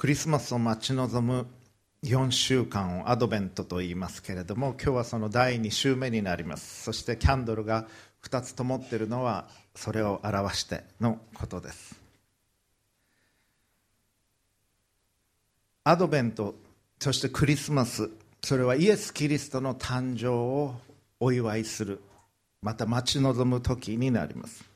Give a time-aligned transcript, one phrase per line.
[0.00, 1.46] クリスマスを待ち望む
[2.04, 6.84] 4週間をアドベントと言いますけれども今日はその第2週目になります。
[6.84, 7.86] そしてキャンドルが
[8.22, 12.00] 2つ灯っているのはそれを表してのことです。
[15.84, 16.54] アドベント
[16.98, 18.08] そしてクリスマス
[18.42, 20.76] それはイエス・キリストの誕生を
[21.20, 22.00] お祝いする
[22.62, 24.69] また待ち望む時になります。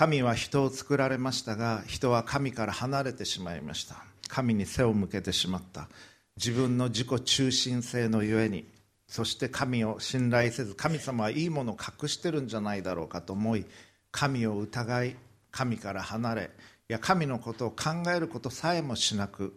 [0.00, 3.96] 神は人を作られましたが人は神から離れてしまいました。
[4.28, 5.90] 神に背を向けてしまった。
[6.38, 8.64] 自分の自己中心性のゆえに
[9.06, 13.66] そして神を信頼せず神様はいいものを隠してるんじゃないだろうかと思い
[14.10, 15.16] 神を疑い
[15.50, 16.46] 神から離れい
[16.88, 19.52] や神のことを考えることさえもしなく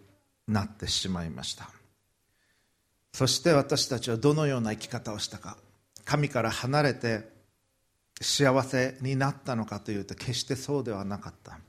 [0.50, 1.70] なってしまいました。
[3.14, 5.56] そして私たちはどのような生き方をしたか。
[6.04, 7.32] 神から離れて
[8.24, 11.60] 幸せになったのかというと決してそうではなかった。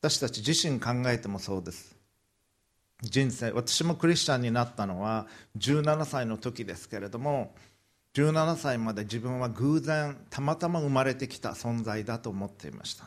[0.00, 1.96] 私たち自身考えてもそうです。
[3.02, 5.26] 人生私もクリスチャンになったのは
[5.58, 7.52] 17歳の時ですけれども
[8.14, 13.04] 17歳まで自分は偶然たまたま生まれてきた存在だと思っていました。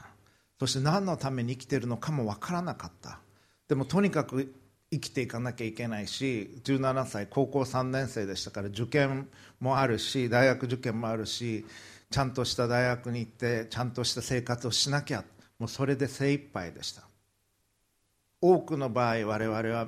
[0.60, 3.20] そして何のために生きているのかも分からなかった。
[3.68, 4.54] でもとにかく
[4.92, 9.28] 生きていかなきゃいけないし17歳高校3年生でしたから受験
[9.60, 11.66] もあるし大学受験もあるし
[12.10, 15.24] ちゃんとした大学に行ってちゃんとした生活をしなきゃ。
[15.60, 17.04] もうそれで精一杯でした。
[18.42, 19.88] 多くの場合我々は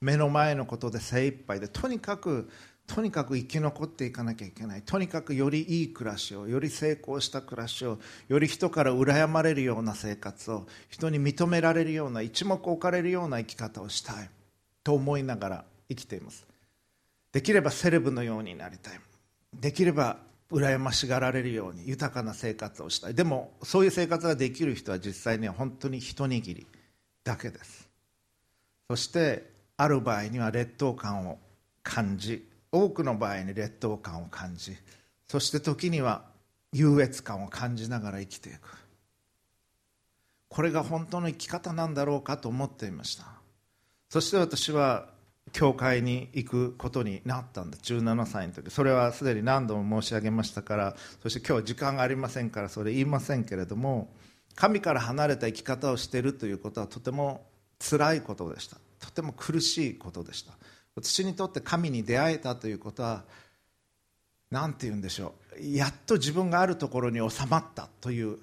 [0.00, 2.50] 目の前のことで精一杯でとにかく
[2.86, 4.82] とにかく生き残っていかなきゃいけない。
[4.82, 14.28] とにかくよりいい暮らしをより成功した暮らしをより人から羨まれるような生活を人に認められるような一目置かれるような生き方をしたい。
[14.82, 16.46] と思いながら生きています。
[17.32, 19.00] できればセレブのようになりたい。
[19.54, 20.18] できれば
[20.54, 23.14] 羨ましがられるように豊かな生活をしたい。
[23.14, 26.66] でもそういう生活ができる人は実際には本当に一握り
[27.24, 27.88] だけです。
[28.88, 31.38] そしてある場合には劣等感を
[31.82, 34.76] 感じ多くの場合に劣等感を感じ
[35.26, 36.22] そして時には
[36.72, 38.58] 優越感を感じながら生きていく。
[40.48, 43.26] これが本当の生き方なんだろうかと思っていました。
[44.08, 45.08] そして私は
[45.54, 48.70] 教会に行くことになったんです17歳の時。
[48.70, 54.12] それはすでに何度も申し上げましたからそして今日時間がありませんからそれ言いませんけれども
[54.56, 57.46] 神から離れた生き方をしているということはとても
[57.78, 58.76] 辛いことでした。
[58.98, 60.52] とても苦しいことでした。
[60.96, 63.24] 私にとって神に出会えたということは
[64.50, 65.76] 何て言うんでしょう。
[65.76, 68.38] やっと自分があるところに収まったという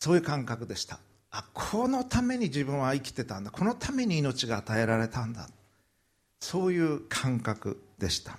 [0.00, 0.98] そういう感覚でした。
[1.30, 3.52] あこのために自分は生きてたんだ。
[3.52, 5.48] このために命が与えられたんだ。
[6.42, 8.36] そういう感覚でした。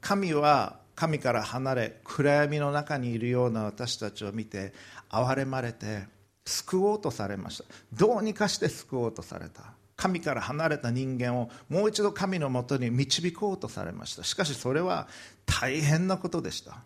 [0.00, 4.72] 神は神から離れ暗闇の中にいるような私たちを見て
[5.10, 6.04] 憐れまれて
[6.44, 7.64] 救おうとされました。
[7.92, 9.72] どうにかして救おうとされた。
[9.96, 14.22] 神から離れた人間をもう一度神のもとに導こうとされました。
[14.22, 15.08] しかしそれは
[15.46, 16.76] 大変なことでした。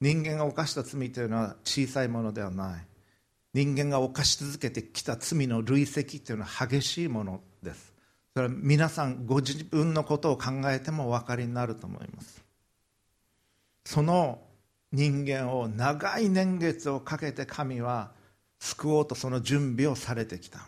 [0.00, 2.86] 人間が犯した罪というのは小さいものではない。
[3.54, 7.93] 人間が犯し続けてきた罪の累積というのは激しいものです。
[8.34, 12.44] それは皆さんご自分のことを考えてもお分かりになると思います。
[13.84, 14.40] その
[14.90, 18.10] 人間を長い年月をかけて神は
[18.58, 20.66] 救おうとその準備をされてきた。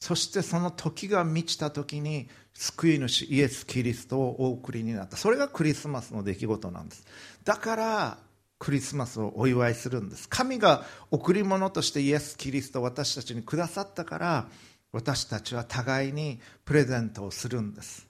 [0.00, 5.16] そしてその時が満ちた時に救い主イエス・キリストをお送りになった。
[5.16, 7.04] それがクリスマスの出来事なんです。
[7.44, 8.18] だから
[8.58, 10.28] クリスマスをお祝いするんです。
[10.28, 14.48] 神が贈り物としてイエス・キリストを私たちにくださったから
[14.92, 18.06] 私たちは互いにプレゼントをするんです。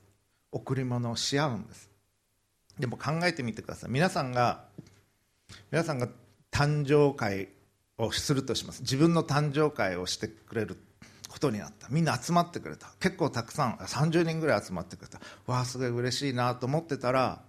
[0.52, 1.90] 贈り物をし合うんです。
[2.78, 3.90] でも考えてみてください。
[3.90, 4.64] 皆さんが
[5.70, 6.08] 皆さんが
[6.50, 7.48] 誕生会
[7.96, 8.82] をするとします。
[8.82, 10.76] 自分の誕生会をしてくれる
[11.28, 11.88] ことになった。
[11.88, 12.92] みんな集まってくれた。
[13.00, 15.20] 結構たくさん30人ぐらい集まってくれた。
[15.46, 17.42] わあすごい嬉しいなと思ってたら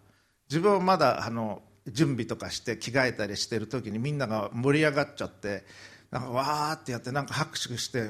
[0.50, 5.64] 自分はまだあの準備とかして着替えたりしてる時にみんなが盛り上がっちゃって
[6.12, 8.10] なんかわーってやってなんか拍手して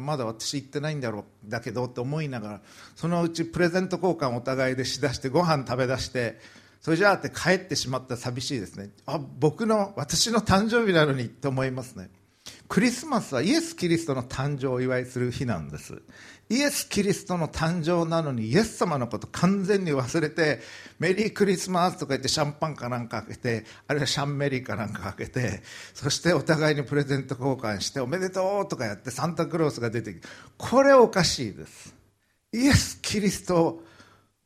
[0.00, 2.60] まだ私行ってないんだろうだけどって思いながら
[2.96, 6.40] そのうちプレゼント交換お互いでしだしてご飯食べだして
[6.80, 8.90] それじゃあって帰ってしまった寂しいですね。
[9.06, 12.10] あ僕の私の誕生日なのにって思いますね。
[12.68, 16.02] クリスマスはイエス・キリストの誕生をお祝いする日なんです。
[16.50, 20.60] イエス・キリストの誕生なのにイエス様のこと完全に忘れて
[20.98, 25.62] メリークリスマスとか言ってシャンパンかなんか開けてあるいはシャンメリーかなんか開けて
[25.94, 31.94] そしてお互いにプレゼント交換しておめでとうとかやってサンタクロースが出てきてこれおかしいです。
[32.52, 33.82] イエス・キリスト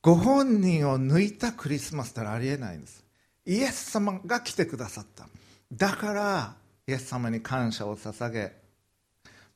[0.00, 3.04] ご本人を抜いたクリスマスってありえないんです。
[3.44, 5.28] イエス様が来てくださった。
[5.72, 6.54] だから
[6.86, 8.52] イエス様に感謝を捧げ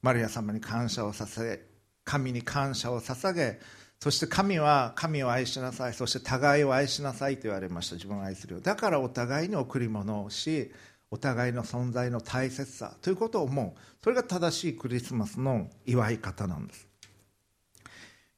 [0.02, 1.71] マリア様に感謝を捧げ
[2.04, 3.60] 神に感謝を捧げ
[4.02, 7.94] そして神は神を愛しなさいそして互いを愛しなさいと言われました。
[7.94, 8.60] 自分を愛するよ。
[8.60, 10.72] だからお互いに贈り物をし
[11.12, 13.80] お互いの存在の大切さということを思う。
[14.02, 16.88] それが正しいクリスマスの祝い方なんです。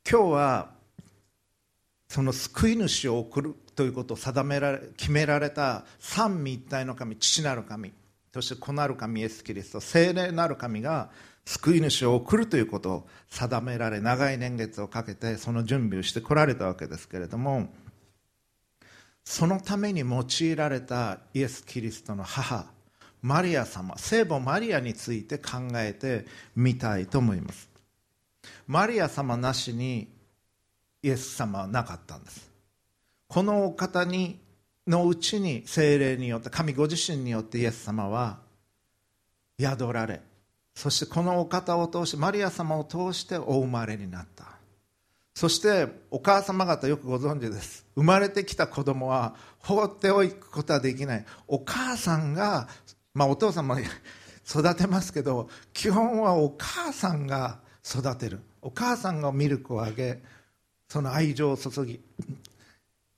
[0.07, 0.71] 今日は
[2.11, 7.93] その救い主を送るということを定められ決められた三位一体の神父なる神
[8.35, 11.09] そして子なる神イエス・キリスト聖霊なる神が
[11.45, 17.69] 救い主を送るということを定められ長い年月をかけてその準備をしてこられたわけですけれども
[19.25, 22.67] そのために用いられたイエス・キリストの母
[23.25, 27.71] マリア様聖母マリアについて考えてみたいと思います。
[28.67, 30.09] マリア様なしに
[31.03, 32.51] イエス様はなかったんです。
[33.29, 34.39] このお方に
[34.87, 38.41] のうちに精霊によって神ご自身によってイエス様は
[39.59, 40.21] 宿られ
[40.75, 44.45] そしてこのお方を通してマリア様を通してお生まれになった。
[45.35, 47.87] そしてお母様方よくご存知です。
[47.95, 51.25] 生まれてきた子供は放っておくことはできない。
[51.49, 52.69] お母さんが、
[53.15, 53.77] まあ、お父様
[54.49, 58.41] 育てますけど基本はお母さんが育てる。
[58.63, 60.23] お母さんがミルクをあげ
[60.89, 62.01] その愛情を注ぎ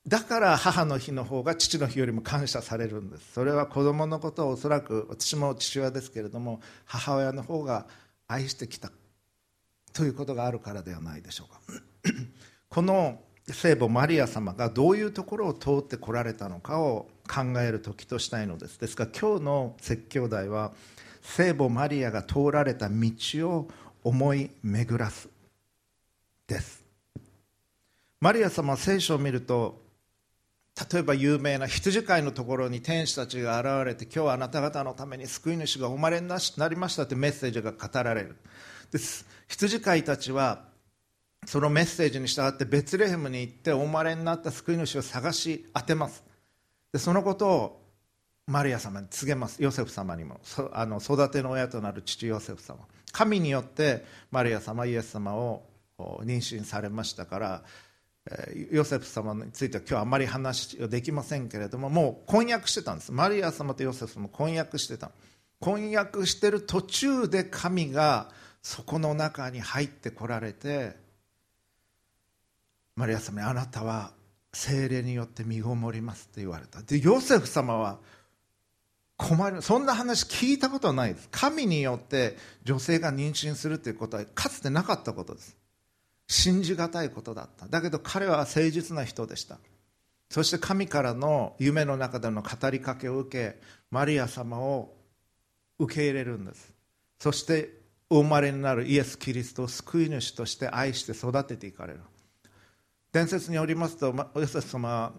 [0.07, 3.33] だから母の日の方が父の日よりも感謝されるんです。
[3.33, 7.87] それは子供のことをおそらく私も父親ですけれども母親の方が
[8.27, 8.89] 愛してきた
[9.93, 11.59] ということがあるからではないでしょうか。
[12.69, 13.19] この
[13.49, 18.79] 聖母マリア様がどういうところを通ってこられたのかを考える時としたいのです。
[18.79, 20.71] ですから今日の説教題は
[21.21, 23.11] 聖母マリアが通られた道
[23.49, 23.67] を
[24.05, 25.27] 思い巡らす
[26.47, 26.81] です。
[28.21, 29.85] マリア様は聖書を見ると
[30.91, 36.37] 例えば有名な羊飼いのところに天使たちが現れて今日はあなた方のために救い主がお生まれにな
[36.67, 38.35] りましたというメッセージが語られる。
[38.91, 39.25] です。
[39.47, 40.65] 羊飼いたちは
[41.45, 46.23] そのメッセージに従ってベツレヘムに行ってお生まれになった救い主を探し当てます。
[46.93, 47.81] でそのことを
[48.45, 49.61] マリア様に告げます。
[49.63, 50.39] ヨセフ様にも。
[50.73, 52.79] あの育ての親となる父ヨセフ様。
[53.11, 55.63] 神によってマリア様イエス様を
[55.97, 57.63] 妊娠されましたから
[58.71, 63.11] ヨセフ様については今日あまり話ができませんけれどももう婚約してたんです。
[63.11, 65.11] マリア様とヨセフも婚約してた。
[65.59, 68.29] 婚約してる途中で神が
[68.61, 70.95] そこの中に入ってこられて
[72.95, 74.11] マリア様にあなたは
[74.53, 76.81] 精霊によって身ごもりますと言われた。
[76.81, 77.99] でヨセフ様は
[79.17, 79.61] 困る。
[79.61, 81.27] そんな話聞いたことはないです。
[81.31, 85.55] 神によって女性が妊娠するということはかつてなかったことです。
[86.27, 87.67] 信じがたいことだった。
[87.67, 89.59] だけど彼は誠実な人でした。
[90.29, 94.93] そして神からの夢の中での語りかけを受けマリア様を
[95.79, 96.73] 受け入れるんです。
[97.19, 97.71] そして
[98.09, 101.99] お生まれになるイエス・キリストを救い主として愛して育てていかれる。
[103.11, 105.13] 伝説によりますとイエス様は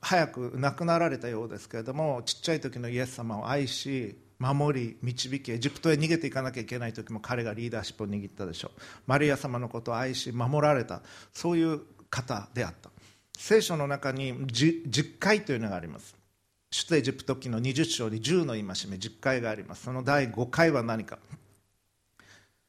[0.00, 8.80] 早く亡くなられたようですけれどもちっちゃい時のイエス様を愛し守り導きエジプトへ逃げていかなきゃいけない時も彼がリーダーシップを握ったでしょう。
[9.06, 11.02] マリア様のことを愛し守られた
[11.32, 12.90] そういう方であった。
[13.36, 16.16] 聖書の中に10回というのがあります。
[16.70, 19.84] 出エジプト記の20章に10の戒め10回があります。
[19.84, 21.18] その第5回は何か。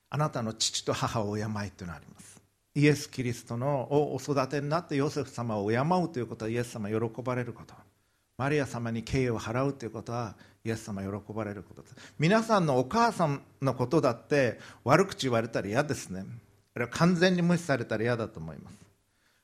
[0.10, 2.42] あなたの父と母を敬いというのがあります。
[2.76, 7.74] イエス・キリストのお育てになってヨセフ様を敬うということはイエス様喜ばれること。
[8.38, 16.26] マリア様に敬意を払うということはイエス様喜ばれることです皆さんのお母さんのことだって悪口言われたら嫌ですね。
[16.76, 18.76] あれは完全に無視されたら嫌だと思います。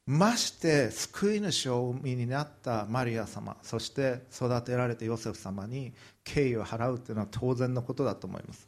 [0.05, 5.93] まして救い主をお産みになったマリア様そして育てられたヨセフ様に
[6.23, 8.67] 敬意を払うというのは当然のことだと思います。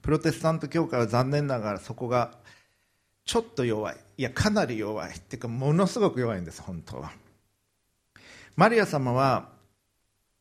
[0.00, 2.32] プロテスタント教会は残念ながらそこが
[3.24, 3.96] ちょっと弱い。
[4.18, 5.12] いやかなり弱い。
[5.12, 7.12] っていうかものすごく弱いんです本当は。
[8.56, 9.48] マリア様は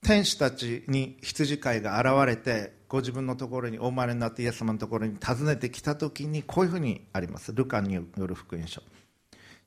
[0.04, 7.54] 天使たちに羊飼いが現れてご自分のところにお生まれになってイエス様のところに訪ねてきた時にこういうふうにあります。
[7.54, 8.82] ルカによる福音書。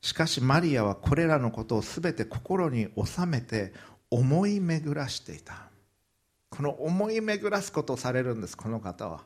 [0.02, 3.72] しかしマリアはこれらのことを全て心に収めて
[4.10, 5.70] 思い巡らしていた。
[6.50, 9.22] この思い巡らすことをされるんですこの方は。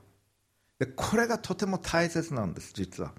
[0.79, 3.13] でこれがとても大切なんです実は。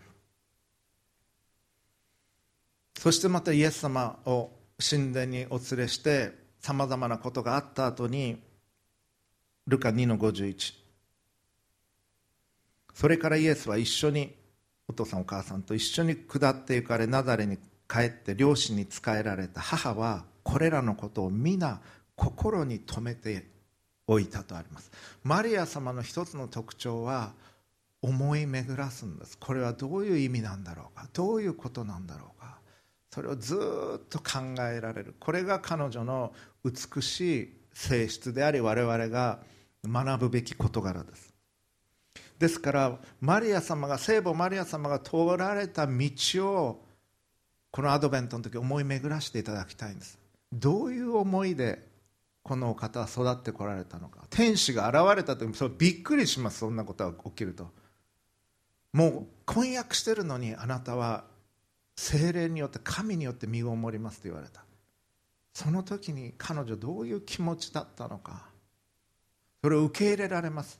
[2.97, 8.41] そしてまたイエス様を神殿にお連れしてさまざまなことがあった後に
[9.67, 10.73] ルカ2の51
[12.93, 14.35] それからイエスは一緒に
[14.87, 17.57] お父さんお母さんと一緒に下って行かれナザレに
[17.87, 21.79] 帰って両親に仕えられた母はこれらのことを皆
[22.15, 23.47] 心に留めて
[24.07, 24.91] おいたとあります。
[25.23, 27.33] マリア様の一つの特徴は
[28.01, 29.37] 思い巡らすんです。
[29.37, 31.07] これはどういう意味なんだろうか。
[31.13, 32.38] どういうことなんだろうか。
[33.19, 33.55] それをず
[33.97, 35.13] っと考えられる。
[35.19, 36.31] これが彼女の
[36.63, 39.39] 美しい性質であり我々が
[39.83, 41.33] 学ぶべき事柄です。
[42.39, 45.93] ですからマリア様が聖母マリア様が通られた道
[46.49, 46.85] を
[47.71, 50.17] このアドベントの時思い巡らしていただきたいんです。
[50.53, 51.85] どういう思いで
[52.41, 54.23] このお方は育ってこられたのか。
[54.29, 56.59] 天使が現れた時それびっくりします。
[56.59, 57.67] そんなことが起きると。
[58.93, 61.25] もう婚約してるのにあなたは
[61.99, 64.63] 精霊によって神によって身ごもりますと言われた。
[65.53, 68.45] その時に彼女どういう気持ちだったのか。
[69.61, 70.79] それを受け入れられます。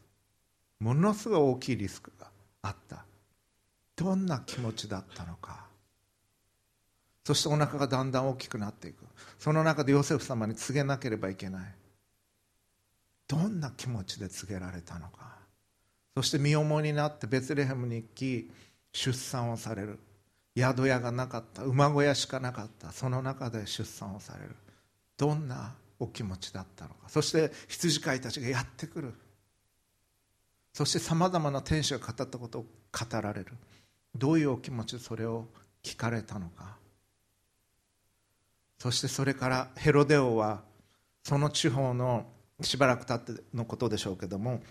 [0.80, 2.28] ものすごい大きいリスクが
[2.62, 3.04] あった。
[3.98, 5.68] どんな気持ちだったのか。
[7.26, 9.04] そしてお腹がだんだん大きくなっていく。
[9.40, 11.76] その中でヨセフ様に告げなければいけない。
[13.28, 15.38] どんな気持ちで告げられたのか。
[16.16, 18.50] そして身重になってベツレヘムに行き
[18.94, 20.00] 出産をされる。
[20.60, 21.64] 宿屋がなかった。
[21.64, 22.92] 馬小屋しかなかった。
[22.92, 24.56] その中で出産をされる。
[25.18, 27.10] どんなお気持ちだったのか。
[27.10, 29.14] そして羊飼いたちがやってくる。
[30.74, 33.54] そしてさまざまな天使が語ったことを語られる。
[34.16, 35.48] どういうお気持ちでそれを
[35.84, 36.78] 聞かれたのか。
[38.78, 40.62] そしてそれからヘロデ王は
[41.24, 42.26] その地方の
[42.62, 44.62] しばらく経ってのことでしょうけども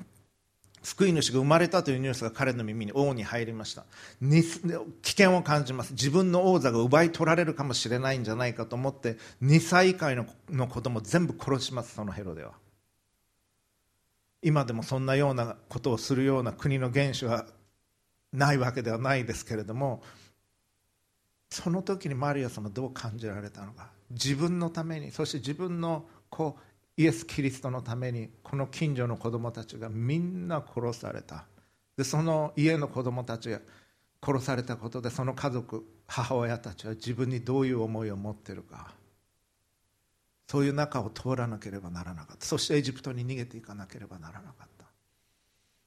[0.83, 3.85] 救い主が生まれたというニュースが彼の耳に王に入りました。
[4.21, 5.93] 危険を感じます。
[5.93, 12.53] 自分の王座が奪い取られるかもしれないんじゃないかと思って2歳以下のの子供全部殺しますそのヘロデは。
[14.43, 17.47] 今でもそんなようなことをするような国の元首は
[18.33, 20.03] ないわけではないですけれども
[21.51, 23.91] その時にマリア様どう感じられたのか。
[24.11, 26.57] 自分のためにそして自分の子
[26.99, 31.47] イエス・キリストのためにこの近所の子供たちがみんな殺された。
[31.97, 33.61] でその家の子供たちが
[34.21, 38.93] 殺されたことでその家族母親たちは自分にどういう思いを持ってるか。
[40.49, 42.45] そういう中を通らなければならなかった。
[42.45, 44.87] そしてエジプトに逃げていかなければならなかった。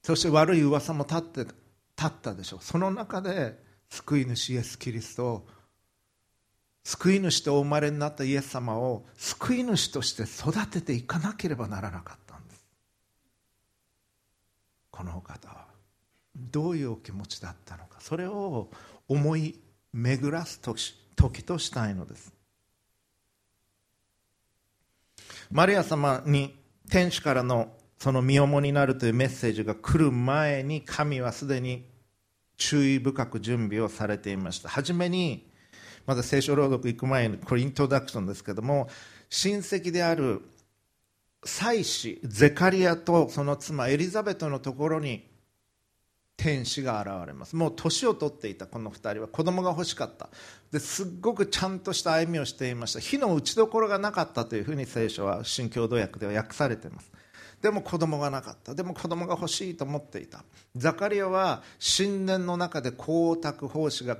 [0.04, 1.54] そして悪い噂も立って立
[2.08, 2.60] ったでしょう。
[2.62, 5.48] その中で救い主イエス・キリストを
[6.84, 12.66] 救い主とお生まれになったイエス様を救い主として育てていかなければならなかったんです。
[14.90, 15.68] この方は
[16.36, 18.00] どういうお気持ちだったのか。
[18.00, 18.70] それを
[19.08, 19.60] 思い
[19.94, 22.34] 巡らす時時としたいのです。
[25.52, 26.58] マリア様に
[26.90, 31.86] 天使からのその身重になるというメッセージが来る前に神はすでに
[32.58, 34.70] 注意深く準備をされていました。
[34.70, 35.51] 初めに
[36.06, 38.90] まだ聖書朗読行く前にこれイントロダクションですけども
[39.30, 40.42] 親戚である
[41.44, 45.32] 妻子ゼカリアとその妻エリザベトのところに
[46.42, 47.56] 天使が現れます。
[47.56, 49.28] もう年を取っていたこの2人は。
[49.28, 50.30] 子供が欲しかった。
[50.72, 53.00] ですっごくちゃんとした歩みをしていました。
[53.00, 57.12] 火の打ちどころがなかったというふうに聖書は新共同訳では訳されています。
[57.62, 58.74] でも子供がなかった。
[58.74, 60.44] でも子供が欲しいと思っていた。
[60.76, 64.18] ザカリアは神殿の中で光沢奉仕が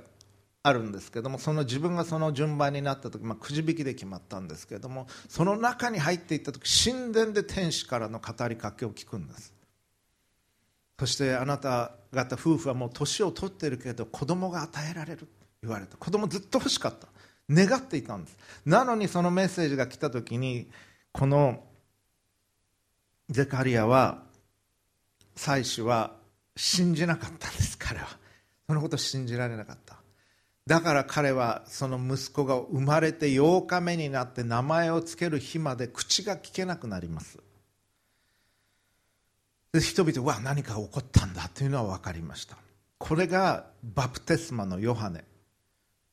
[0.64, 9.52] あるんですけどもその自分がその順番になった時、まあ、くじ引きで決まったんですけどもその中に入っていった時神殿で天使からの語りかけを聞くんです。
[10.98, 15.26] そしてあなた方夫婦はもう年を取ってるけど子供が与えられる
[15.62, 17.08] 言われた子供ずっと欲しかった。
[17.50, 18.38] 願っていたんです。
[18.64, 20.68] なのにそのメッセージが来た時に
[21.10, 21.64] この
[23.28, 24.22] ゼカリアは
[25.34, 26.12] 妻子は
[26.56, 28.06] 信じなかったんです彼は。
[28.68, 29.91] そのことを信じられなかった。
[30.66, 37.38] だから彼はその息子が生まれて8日目になって名前を付ける日まで口が聞けなくなります。
[39.72, 42.56] で人々は何か起こったんだというのは分かりました。
[42.98, 45.24] これがバプテスマのヨハネ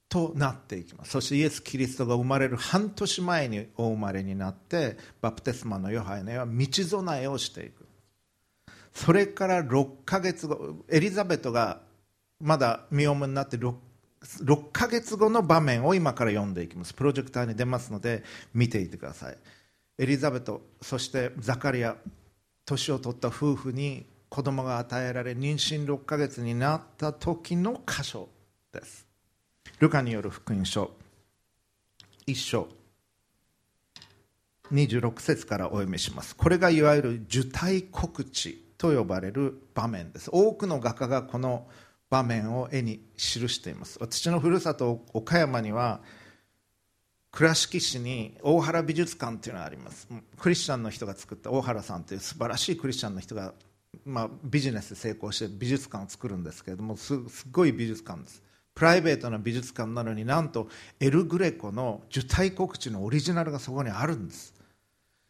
[0.08, 1.12] となっていきます。
[1.12, 7.86] そしてイエス・キリストが生まれる半年前にお生まれになってバプテスマのヨハネは道備えをしていく。
[8.92, 11.82] それから6ヶ月後エリザベトが
[12.40, 13.76] まだ身重になって 6,
[14.22, 16.94] 6ヶ月後の場面を今から読んでいきます。
[16.94, 18.24] プロジェクターに出ますので
[18.54, 19.38] 見ていてください。
[19.98, 21.96] エリザベトそしてザカリア
[22.66, 28.30] 年を取った夫婦に子供が与えられ妊娠6ヶ月になった時の箇所
[28.72, 29.08] です。
[29.80, 30.92] ルカによる福音書
[32.28, 32.68] 1章。
[34.72, 36.36] 26節からお読みします。
[36.36, 40.30] これがいわゆる受胎告知と呼ばれる場面です。
[40.32, 41.68] 多くの画家がこの
[42.10, 43.98] 場面を絵に記しています。
[44.00, 46.02] 私のふるさと岡山には
[47.32, 50.08] 倉敷市に大原美術館というのがあります。
[50.38, 53.54] クリスチャンの人が作った大原さんという素晴らしいクリスチャンの人が
[54.06, 58.44] まあ、ビジネスで成功して美術館を作るんですけれどもすすごい美術館です。
[58.76, 64.54] プライベートな美術館なのになんとエル・グレコの受胎告知のオリジナルがそこにあるんです。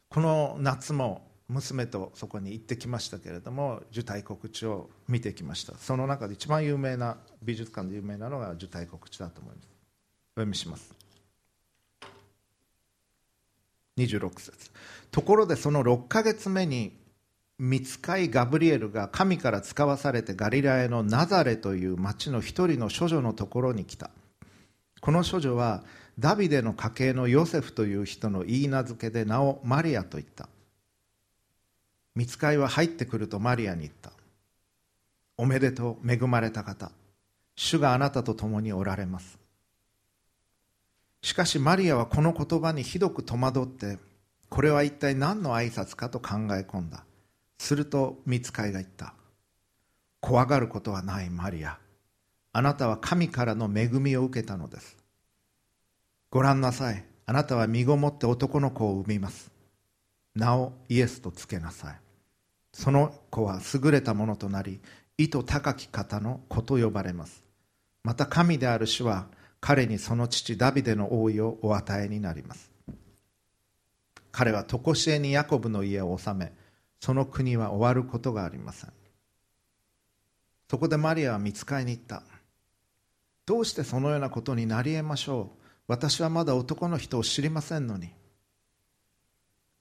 [0.10, 5.76] この夏も娘とそこに行ってきましたけれども受胎告知を見てきました。
[5.78, 9.68] その中で一番有名な美術館で有名なのが受胎告知だと思います。
[10.38, 10.94] お読みします。
[13.98, 14.72] 26節。
[15.12, 16.96] ところでその6ヶ月目に
[17.58, 24.12] 見つかいガブリエルが神から使わされてガリラヤのナザレという町の一人の処女のところに来た。
[25.02, 25.84] この処女は
[26.20, 30.48] ダビデの家系のヨセフという人の言い名付けで名をマリアと言った。
[32.20, 34.12] 見つかいは入ってくるとマリアに言った。
[35.38, 36.92] おめでとう恵まれた方。
[37.56, 39.40] 主があなたと共におられます。
[41.22, 44.00] しかしマリアはこの言葉にひどく戸惑って
[44.50, 47.06] これは一体何の挨拶かと考え込んだ。
[47.58, 49.14] すると見つかいが言った。
[50.20, 51.80] 怖がることはないマリア。
[52.52, 54.98] あなたは神からの恵みを受けたのです。
[56.32, 57.06] ご覧なさい。
[57.26, 59.54] あなたは身ごもって男の子を産みます。
[60.36, 62.09] 名をイエスとつけなさい。
[62.72, 64.80] その子は優れたものとなり
[65.18, 67.44] 意図高き方の子と呼ばれます。
[68.04, 69.28] また神である主は
[69.60, 72.72] 彼にその父ダビデの王位をお与えになります。
[74.32, 76.54] 彼は常しえにヤコブの家を治め
[77.00, 78.94] その国は終わることがありません。
[80.70, 82.22] そこでマリアは見つかりに行った。
[83.46, 85.60] どうしてそのようなことになり得ましょう。
[85.88, 88.12] 私はまだ男の人を知りませんのに。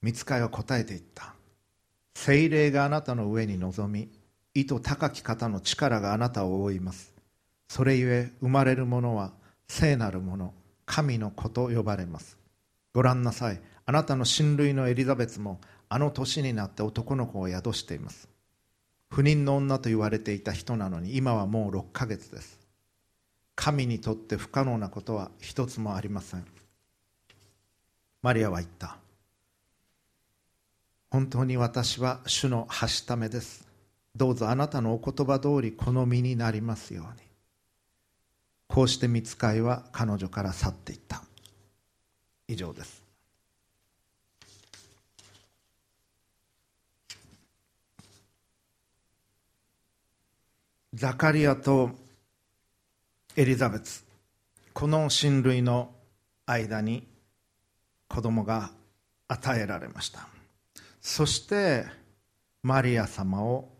[0.00, 1.34] 見つかいは答えていった。
[2.20, 4.10] 精霊があなたの上に臨み
[4.52, 7.14] 意図高き方の力があなたを覆います。
[7.68, 9.32] それゆえ生まれる者は
[9.68, 10.52] 聖なる者
[10.84, 12.36] 神の子と呼ばれます。
[12.92, 13.60] ご覧なさい。
[13.86, 18.28] あなたの親類のエリザベスもあの年になって男の子を宿しています。
[19.10, 22.58] 不妊の女と言われていた人なのに今はもう6ヶ月です。
[23.54, 26.44] 神にとって不可能なことは一つもありません。
[28.22, 28.96] マリアは言った。
[31.10, 33.66] 本当に私は主のはしためです。
[34.14, 37.28] どうぞあなたのお言葉通りこの身になりますように。
[38.66, 41.22] こうして見つかいは彼女から去っていった。
[42.46, 43.02] 以上です。
[50.94, 51.90] ザカリアと
[53.36, 54.02] エリザベツ。
[54.74, 55.90] この親類の
[56.44, 57.06] 間に
[58.08, 58.70] 子供が
[59.28, 60.37] 与えられました。
[61.00, 61.86] そして
[62.62, 63.70] マリア様を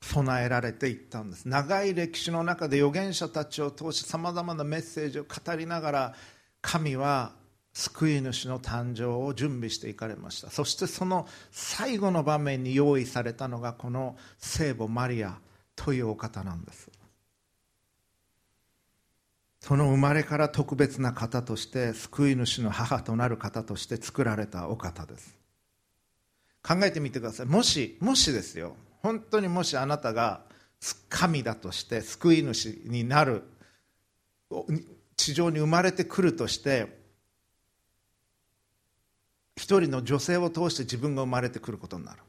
[0.00, 1.48] 備えられていったんです。
[1.48, 6.14] 長い歴史の中で預言者たちを通しさまざまなメッセージを語りながら
[6.60, 7.32] 神は
[7.72, 10.50] 救い主の誕生を準備していかれました。
[10.50, 15.38] そしてその最後の場面に用意されたのがこの聖母マリア
[15.74, 16.90] というお方なんです。
[19.60, 25.43] その生まれから特別な方として救い主の母となる方として作られたお方です。
[26.66, 27.46] 考えてみてください。
[27.46, 28.74] もしもしですよ。
[29.02, 30.40] 本当にもしあなたが
[31.10, 33.44] 神だとして救い主になる
[35.16, 37.02] 地上に生まれてくるとして
[39.56, 42.20] 一人の女性を通して自分が生まれてくることになる。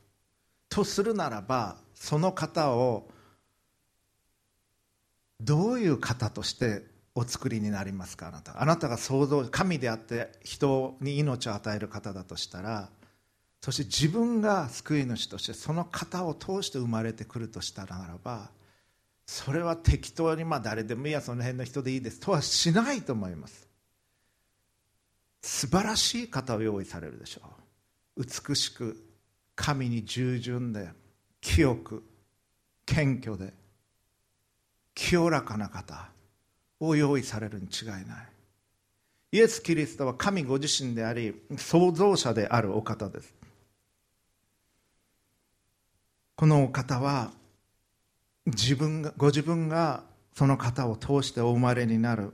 [0.68, 3.10] とするならばその方を
[5.40, 8.28] どういう方としてお作りになりますか？
[8.28, 8.62] あなた。
[8.62, 12.90] あなたが想像神であって人に命を与える方だとしたら
[13.66, 18.52] そして自分が救い主としてその方を通して生まれてくるとしたならば
[19.26, 23.68] それは適当にまあ誰でもいいやその辺の人でいいですとはしないと思います。
[25.42, 27.42] 素晴らしい方を用意されるでしょ
[28.18, 28.24] う。
[28.24, 29.04] 美しく
[29.56, 30.90] 神に従順で
[31.42, 32.04] 清く
[32.86, 33.52] 謙虚で
[34.94, 36.12] 清らかな方
[36.80, 38.06] を用意されるに違いない。
[39.32, 43.34] イエス・キリストは神ご自身であり創造者であるお方です。
[46.36, 47.32] このお方は
[48.46, 52.34] 自分がご自分がその方を通してお生まれになる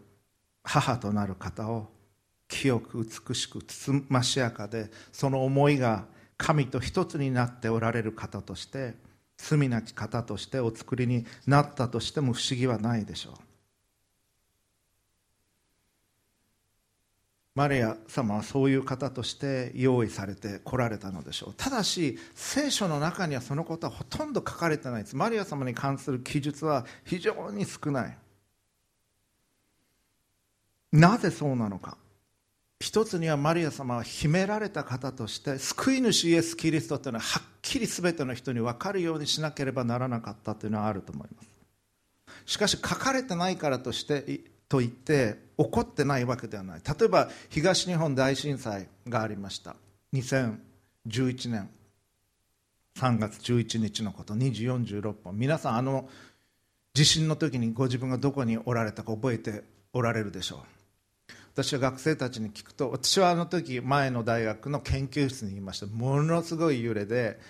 [0.64, 1.88] 母となる方を
[2.48, 6.06] 清く美しくつつましやかでその思いが
[6.38, 8.96] 神と一つになっておられる方として
[9.38, 13.51] 罪なき方としてお作りになったとしても不思議はないでしょう。
[17.54, 21.54] マリア様はそういう方として用意されてこられたのでしょう。
[21.56, 25.16] ただし聖書の中にはそのことはほとんど書かれてないです。
[25.18, 28.18] マリア様に関する記述は非常に少ない。
[30.94, 31.98] なぜそうなのか。
[32.80, 41.50] 一つにはマリア様は秘められた方として救い主イエス・キリストというのははっきり全ての人に分かるようにしなければならなかったというのはあると思います。
[42.46, 46.82] しかし書かれてないからとしてと言って起こってないわけではない。
[46.88, 49.76] 例えば東日本大震災がありました。
[50.14, 51.70] 2011年。
[52.96, 54.34] 3月11日のこと。
[54.34, 55.38] 2時46分。
[55.38, 56.08] 皆さんあの
[56.94, 60.64] 地震の時にご自分がどこにおられたか覚えておられるでしょ
[61.30, 61.34] う。
[61.54, 65.86] 私は学生たちに聞くと私はあの時前の大学の研究室にいました。
[65.86, 67.42] ものすごい揺れで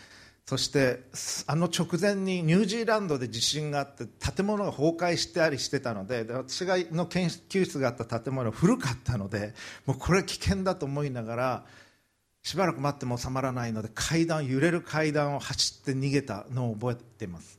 [0.51, 0.99] そして
[1.47, 9.53] あの直前にニュージーランドで地震があって建物が崩壊してたりしてたので私がの研究室があった建物は古かったので
[9.85, 11.65] もうこれは危険だと思いながら
[12.43, 17.57] しばらく待っても収まらないので階段揺れる階段を走って逃げたのを覚えています。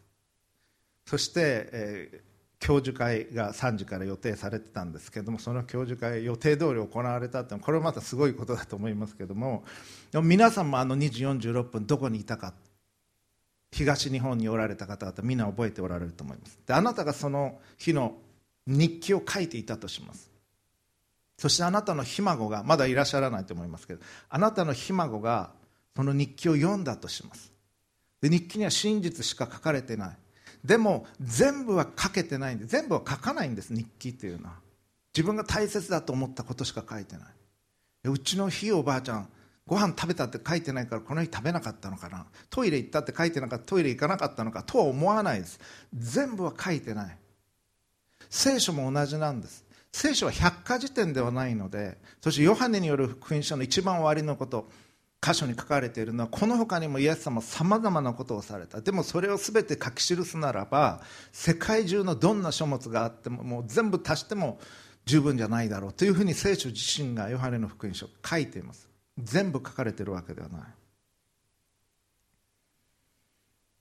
[1.06, 9.64] そして、えー教授会が3時から予定されてたんですけどもその教授会予定通り行われたってこれはまたすごいことだと思いますけども
[10.22, 12.54] 皆さんもあの2時46分どこにいたか
[13.72, 16.58] 東日本におられた方々みんな覚えておられると思います。
[16.66, 18.14] であなたがその日の
[18.66, 20.30] 日記を書いていたとします。
[21.38, 25.50] そしてあなたのひ孫がまだいらっしゃらないと思いますけどあなたのひ孫が
[25.96, 27.50] その日記を読んだとします。
[28.20, 30.16] で日記には真実しか書かれてない。
[30.62, 34.54] でも全部は書けてないんで全部は書かないんです日記っていうのは。
[35.14, 37.24] 自分が大切だと思ったことしか書いてない。
[38.04, 39.28] うちのひいおばあちゃん
[39.66, 42.26] ご飯食べたって書いてないからこの日食べなかったのかな？
[42.50, 43.64] トイレ行ったって書いてなかった？
[43.66, 44.62] トイレ行かなかったのか？
[44.62, 45.60] とは思わないです。
[45.94, 47.16] 全部は書いてない。
[48.28, 49.64] 聖書も同じなんです。
[49.92, 54.70] 聖書は百科事典ではないのでそしてヨハネによる福音書の一番終わりのこと
[55.20, 58.80] 箇所に書かれているのはこの他にもイエス様はさまざまなことをされた。
[58.80, 64.58] でもそれを全て書き記すならば世界中のどんな書物があってももう全部足しても
[65.04, 65.92] 十分じゃないだろう。
[65.92, 68.88] というふうに聖書自身がヨハネの福音書書いています。
[69.22, 70.62] 全部書かれてるわけではない。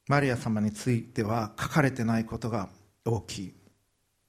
[0.08, 2.69] マリア様については書かれてないことが
[3.06, 3.54] 大きい。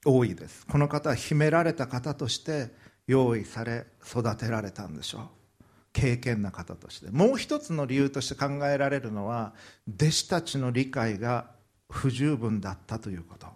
[0.05, 0.67] 多いです。
[0.67, 2.71] この方は秘められた方として
[3.07, 5.65] 用意され育てられたんでしょう。
[5.93, 7.11] 敬虔な方として。
[7.11, 9.55] もう一つの理由として考えられるのは
[9.89, 11.51] 弟子たちの理解が
[11.91, 13.47] 不十分だったということ。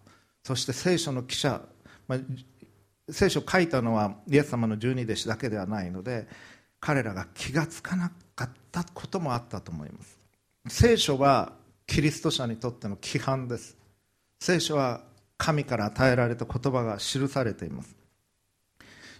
[0.45, 1.61] そして聖書の記者、
[2.07, 2.19] まあ、
[3.11, 6.29] 聖書を書いたのはイエス様の十二弟子だけではないので
[6.81, 10.19] 彼らが気がつかなかったこともあったと思います。
[10.69, 11.53] 聖書は
[11.87, 13.77] キリスト者にとっての規範です。
[14.41, 15.03] 聖書は
[15.39, 17.97] 神から与えられた言葉が記されています。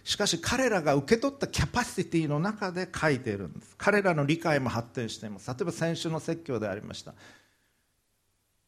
[0.03, 3.75] しかし彼らが受け取ったキャパシティの中で書いているんです。
[3.77, 5.49] 彼らの理解も発展しています。
[5.49, 7.13] 例えば先週の説教でありました。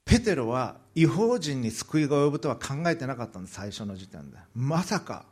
[0.03, 4.37] ペテロは違法人に救いが及ぶとは考えてなかったんです最初の時点で。
[4.53, 5.25] まさか。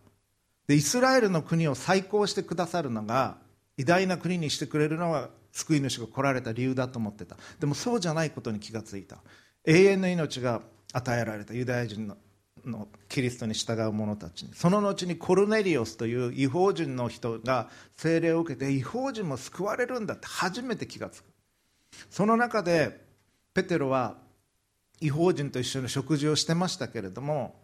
[0.68, 3.38] でイスラエルの国を再興してくださるのが
[3.78, 7.38] 偉大な国にしてくれるのが救い主が来られた理由だと思ってた。
[7.60, 9.18] でもそうじゃないことに気がついた。
[9.66, 10.62] 永遠の命が
[10.94, 11.54] 与えられた。
[11.54, 12.18] ユダヤ人の
[12.66, 14.54] のキリストに従う者たちに。
[14.54, 21.26] その後にコルネリオスという違法人の人が聖霊を受けて違法人も救われるんだって初めて気がつく。
[22.10, 23.06] その中で
[23.54, 24.18] ペテロは
[25.00, 27.56] 違法人と一緒に食事をしてましたけれども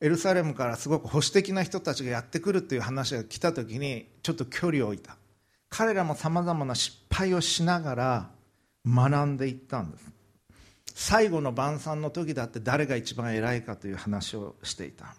[0.00, 5.16] エルサレムからすごく保守的な人たちがやってくるっていう話が来た時にちょっと距離を置いた。
[5.72, 8.30] 彼らもさまざまな失敗をしながら
[8.86, 10.12] 学んでいったんです。
[10.94, 15.14] 最後の晩餐の時だって誰が一番偉いかという話をしていた。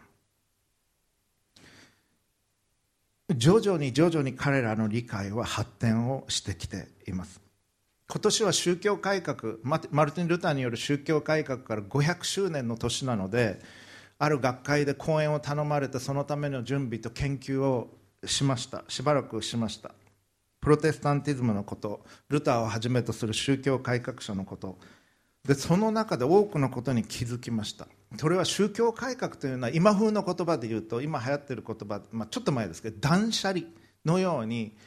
[3.35, 7.41] 徐々に徐々に彼らの理解は発展をしてきています。
[8.07, 13.59] 今年は宗教改革マルティン・ルターによる宗教改革から500周年の年なので
[14.19, 17.89] ある学会で講演を頼まれてそのための準備と研究を
[18.23, 18.83] しました。
[18.87, 19.89] しばらくしました。
[20.63, 24.77] プロテスタンティズムのことルターをはじめとする宗教改革者のこと。
[25.45, 27.89] でその中で多くのことに気づきました。
[28.17, 33.65] それは宗教改革というのは今風の言葉で言うと今流行っている言葉、まあ、ちょっと前ですけど断捨離
[34.05, 34.77] のように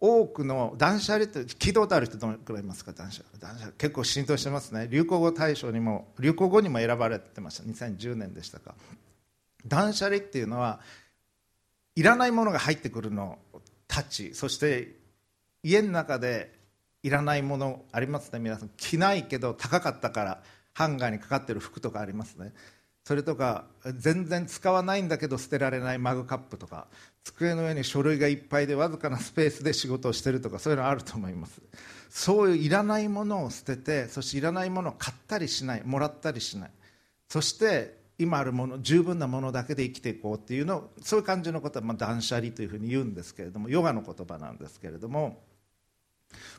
[0.00, 2.92] 多くの断捨離って聞いたことある人どのくらいいますか？
[2.92, 3.38] 断捨離。
[3.38, 3.72] 断捨離。
[3.76, 4.88] 結構浸透してますね。
[4.90, 7.64] 流行語大賞にも流行語にも選ばれてました。
[7.64, 8.74] 2010年でしたか。
[9.66, 10.80] 断捨離っていうのは
[11.94, 15.04] いらないものが入ってくるのをタッチそして
[15.66, 16.54] 家の中で
[17.02, 18.38] いらないものありますね。
[18.38, 18.70] 皆さん。
[18.76, 22.52] 着ないけど高かったからハンガーにかかってる服とかありますね。
[23.02, 23.64] それとか
[23.96, 26.86] 全然使わないんだけど捨てられないマグカップとか
[27.24, 31.60] 机の上に書類がいっぱいでわずかなスペースで仕事をしてるとかそういうのあると思います。
[32.10, 36.70] そういういらないものを捨ててそしていらないものを買ったりしないもらったりしない。
[37.28, 45.42] そして今あるもの十分なものだけで生きていこうっていうのそういう感じのことは、まあ、断捨離というふうに言うんですけれどもヨガの言葉なんですけれども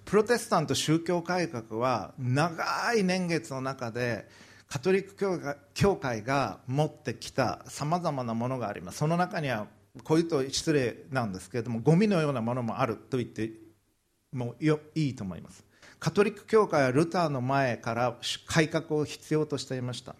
[0.06, 4.27] プロテスタント宗教改革は長い年月の中で
[4.67, 8.99] カトリック教会が持ってきたさまざまなものがあります。
[8.99, 9.67] その中には
[10.03, 13.51] こういうと失礼なんですけれどもゴミのようなものもあると言って
[14.32, 15.65] もいいと思います。
[15.99, 20.15] カトリック教会はルターの前から改革を必要としていました。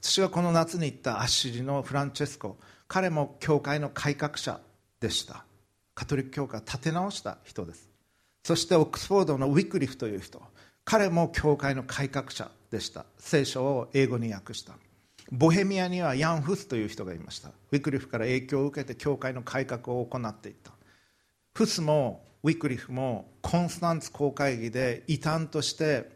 [0.00, 2.58] 私がこの夏に行ったアッシリのフランチェスコ
[2.88, 4.60] 彼も教会の改革者
[5.00, 5.44] でした。
[5.94, 7.91] カトリック教会を立て直した人です。
[8.42, 10.42] そしてオックスフォードのウィクリフという人
[10.84, 13.06] 彼も教会の改革者でした。
[13.18, 14.74] 聖書を英語に訳した。
[15.30, 17.50] ボヘミアにはヤン・フスという人がいました。
[17.70, 20.72] ウィクリフから影響を受けて教会の改革を行っていった。
[21.54, 26.10] フスもウィクリフもコンスタンツ公会議で異端として、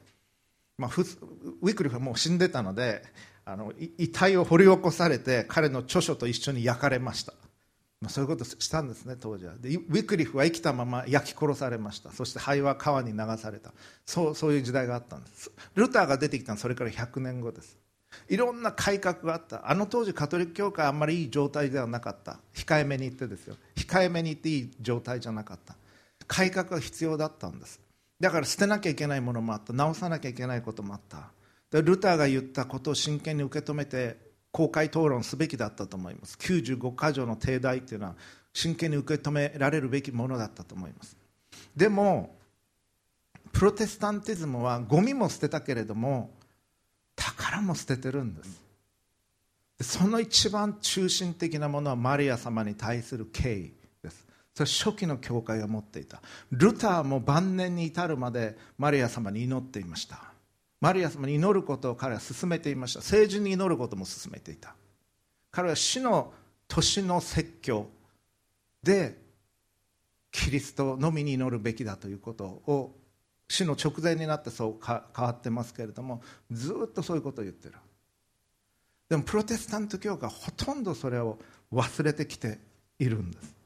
[0.78, 1.18] まあ、フス
[1.62, 3.02] ウィクリフはもう死んでたので
[3.44, 7.32] あの遺体を掘り起こされて彼の著書と一緒に焼かれました。
[8.00, 9.54] まあ、そういうことしたんですね当時は。
[9.58, 12.12] でウィクリフは生きたまま焼き殺されました。
[12.12, 13.72] そして灰は川に流された。
[14.04, 15.50] そうそういう時代があったんです。
[15.74, 17.78] ルターが出てきたのはそれから100年後です。
[18.28, 19.70] いろんな改革があった。
[19.70, 22.38] あの当時カトリック教会あんまりいい状態ではなかった。
[22.54, 23.56] 控えめに言ってですよ。
[23.76, 25.74] 控えめに言っていい状態じゃなかった。
[26.26, 27.80] 改革が必要だったんです。
[28.20, 29.72] だから捨てなきゃいけないものもあった。
[29.72, 31.30] 直さなきゃいけないこともあった。
[31.70, 34.25] でルターが言ったことを真剣に受け止めて
[34.56, 36.38] 公開討論すべきだったと思います。
[36.38, 38.14] 95箇条の定題というのは
[38.54, 41.14] 真剣に受け止められるべきものだったと思います。
[41.76, 42.34] でも
[43.52, 46.30] プロテスタンティズムはゴミも捨てたけれども
[47.16, 48.44] 宝も捨ててるんで
[49.82, 49.98] す。
[49.98, 54.24] その一番中心的なものはマリア様に対する敬意です。
[54.54, 56.22] それ初期の教会が持っていた。
[56.50, 60.32] ルターも晩年に至るまでマリア様に祈っていました。
[60.80, 63.00] マリア様に祈ることを彼は進めていました。
[63.00, 64.74] 政治に祈ることも進めていた。
[65.50, 66.32] 彼は死の
[66.68, 67.88] 年の説教
[68.82, 69.16] で
[70.30, 72.94] キリストのみに祈るべきだということを
[73.48, 77.74] 死の直前になってそう変わってますけれどもずっとそういうことを言ってる。
[79.08, 81.38] でもプロテスタント教会はほとんどそれを
[81.72, 82.58] 忘れてきて
[82.98, 83.56] いるんです。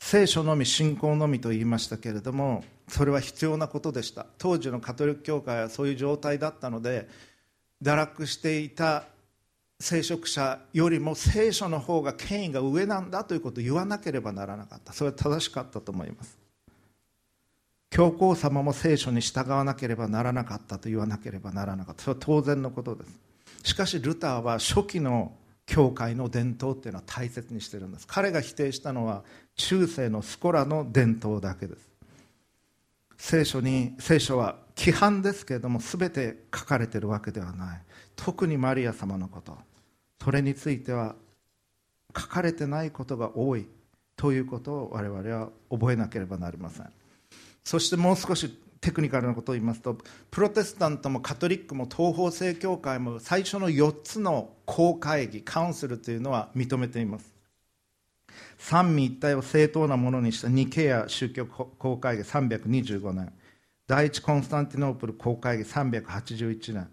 [0.00, 4.26] 聖書のみ信仰のみと言いましたけれどもそれは必要なことでした。
[4.38, 7.08] 当時のカトリック教会はそういう状態だったので
[7.82, 9.04] 堕落していた
[9.80, 14.92] 聖職者よりも聖書の方が権威が上なんだということを言わなければならなかった。
[14.92, 16.38] それは正しかったと思います。
[17.90, 22.02] 教皇様も聖書に従わなければならなかったと言わなければならなかった。
[22.02, 23.20] それは当然のことです。
[23.62, 25.32] しかしルターは初期の
[25.66, 28.06] 教会の伝統っていうのは大切にしてるんです。
[28.06, 29.22] 彼が否定したのは
[29.56, 31.93] 中世のスコラの伝統だけです。
[33.24, 37.80] 聖書に聖書は規範ですけれども全て書かれているわけではない。
[38.16, 39.56] 特にマリア様のこと。
[40.22, 41.14] それについては
[42.14, 43.66] 書かれてないことが多い。
[44.14, 46.92] ということを我々は覚えなければなりません。
[47.64, 48.50] そしてもう少し
[48.82, 49.96] テクニカルなことを言いますと
[50.30, 57.33] プロテスタントもカトリックも東方正教会も最初の4つの公会議カウンセルというのは認めています。
[58.58, 63.32] 三位一体を正当なものにしたニケア宗教公会議325年。
[63.86, 66.88] 第一コンスタンティノープル公会議381年。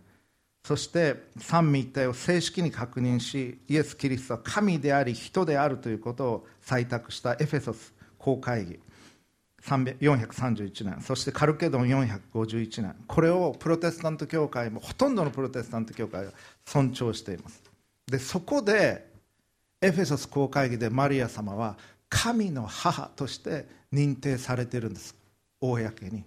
[0.63, 8.79] そして三位一体を正式に確認しイエス・キリストは神であり人であるということを採択したエフェソス公会議
[9.61, 11.01] 431年。
[11.01, 12.95] そしてカルケドン451年。
[13.07, 16.31] これをプロテスタント教会もほとんどのプロテスタント教会が
[16.65, 17.63] 尊重しています。
[18.07, 19.10] でそこで
[19.81, 25.15] エフェソス公会議でマリア様は神の母として認定されてるんです。
[25.59, 26.23] 公に。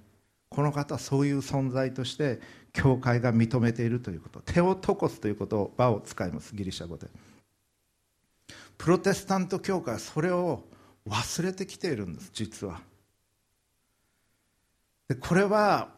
[0.48, 2.40] この方そういう存在として
[2.72, 4.40] 教会が認めているということ。
[4.40, 7.06] テオトコスという言葉を使いますギリシャ語で。
[8.76, 10.64] プロテスタント教会はそれを
[11.08, 12.80] 忘れてきているんです実は。
[15.08, 15.90] でこれは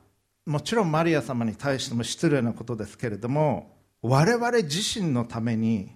[0.45, 5.96] もちろんマリア様に対しても失礼なことですけれども我々自身のために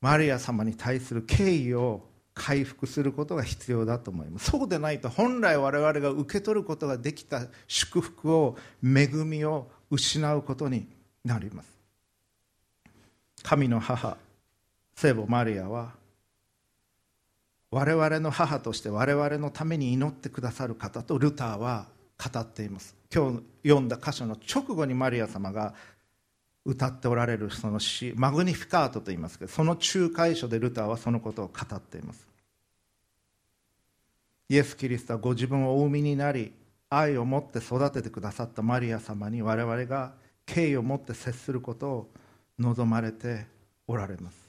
[0.00, 4.50] マリア様に対する敬意を回復することが必要だと思います。
[4.50, 10.86] そうでないと本来我々が受け取ることができた祝福を恵みを失うことに
[11.24, 11.76] なります。
[13.42, 14.18] 神の母
[14.94, 15.92] 聖母マリアは
[17.70, 21.86] 我々の母として我々のために祈ってくださる方とルターは
[22.32, 22.96] 語っています。
[23.14, 25.74] 今日読んだ箇所の直後にマリア様が
[26.66, 32.26] 歌っておられるその詩マグニフィカートと言いますけどその仲介書でルターはそのことを語っています。
[34.48, 36.52] イエス・キリストはご自分をお産みになり
[36.88, 40.12] 愛を持って育ててくださったマリア様に我々が
[40.44, 42.10] 敬意を持って接することを
[42.58, 43.46] 望まれて
[43.86, 44.46] おられます。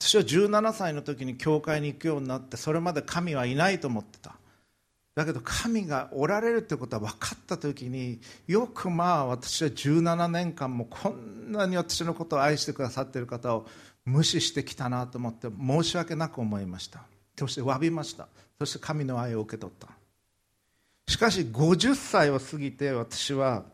[0.00, 4.36] 私は17歳の時に教会に行くようになってそれまで神はいないと思ってた。
[5.16, 13.66] だけど神がおられるってことは分かった時によくまあ私は17年間もこんなに私のことを愛してくださっている方を
[14.04, 17.00] 無視してきたなと思って申し訳なく思いました。
[17.38, 18.28] そして詫びました。
[18.58, 19.88] そして神の愛を受け取った。
[21.10, 23.64] しかし50歳を過ぎて私は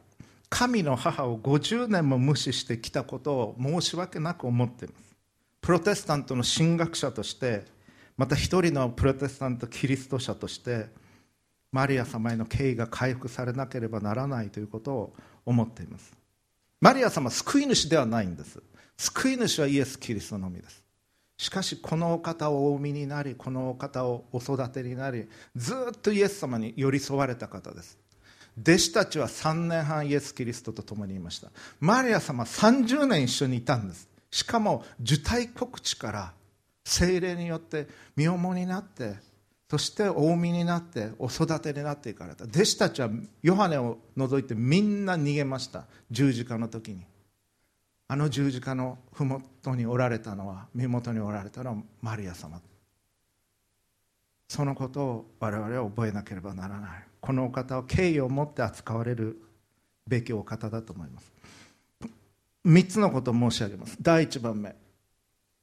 [0.48, 5.16] 神の母を50年も無視してきたことを申し訳なく思っています。
[5.60, 7.64] プロテスタントの神学者として
[8.16, 11.01] また一人のプロテスタントキリスト者として
[11.72, 16.12] マリア様への敬意が回復されなければならないということを思っています。
[16.80, 18.62] マリア様は救い主ではないんです。
[18.98, 20.82] 救い主はイエス・キリストのみです。
[21.38, 27.98] しかしこのお方をお産みになりこのお方をお育てになりずっとイエス様に寄り添われた方です。
[28.60, 31.48] 弟子たちは3年半イエス・キリストと共にいました。
[31.80, 34.08] マリア様は30年一緒にいたんです。
[34.30, 36.32] しかも受胎告知から
[36.84, 39.14] 精霊によって身重になって
[39.72, 42.44] そしてお産みになってお育てになっていかれた。
[42.44, 43.08] 弟子たちは
[43.42, 45.86] ヨハネを除いてみんな逃げました。
[46.10, 47.06] 十字架の時に。
[48.06, 52.60] あの十字架の麓におられたのは身元におられたのはマリア様。
[54.46, 56.90] そのことを我々は覚えなければならない。
[57.22, 59.42] このお方を敬意を持って扱われる
[60.06, 61.32] べきお方だと思います。
[62.66, 63.96] 3つのことを申し上げます。
[64.02, 64.76] 第1番目。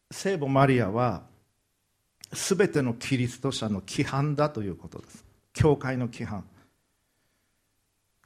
[0.10, 1.30] 聖母マリアは
[2.32, 5.26] 全てのキリスト者の規範だということです。
[5.54, 6.44] 教会の規範。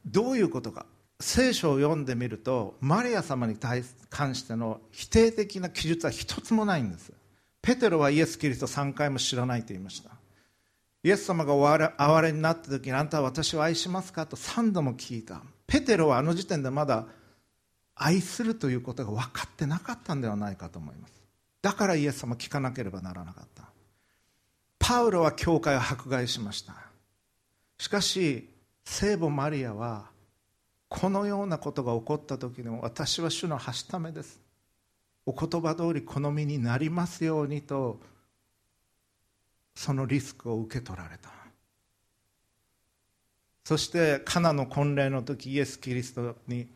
[0.06, 0.86] どういうことか。
[1.20, 7.14] 聖書を読んでみるとマリア様に対関しての否定的な記述は一つもないんです。
[7.62, 10.10] ペテロはイエス・キリスト3回も知らないと言いました。
[11.04, 11.54] イエス様が
[11.98, 15.42] 哀れになった時にあんたは私を愛しますかと3度も聞いた。
[15.66, 17.06] ペテロはあの時点でまだ
[17.96, 21.14] 愛するということが分かってなかったんではないかと思います。
[21.62, 23.73] だからイエス様聞かなければならなかった。
[24.86, 26.76] パウロは教会を迫害しました。
[27.78, 28.50] しかし
[28.84, 30.10] 聖母マリアは
[30.90, 34.42] このようなことが起こった時にも私は主のはしためです。
[35.26, 38.02] お言葉通り好みになりますようにと
[39.74, 41.30] そのリスクを受け取られた。
[43.64, 46.68] そしてカナの婚礼の時イエス・キリストに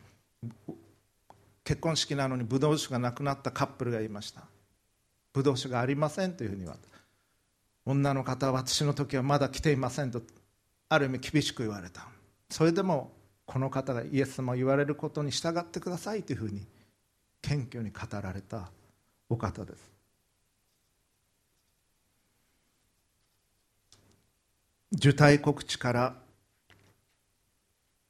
[1.62, 4.44] 結婚式なのにブドウ酒がなくなったカップルがいました。
[5.34, 6.97] ブドウ酒がありませんというふうに言われた。
[7.88, 10.20] 女の方は私の時はまだ来ていませんと
[10.90, 12.06] ある意味厳しく言われた。
[12.50, 13.12] それでも
[13.46, 16.66] この方がイエス様言われることに従ってくださいというふうに
[17.40, 18.70] 謙虚に語られた
[19.30, 19.90] お方です。
[24.92, 26.14] 受胎告知から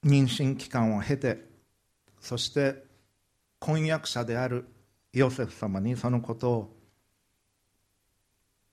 [0.05, 1.45] 妊娠期間を経て
[2.21, 2.83] そして
[3.61, 4.67] 婚約者である
[5.13, 6.78] ヨセフ様にそのことを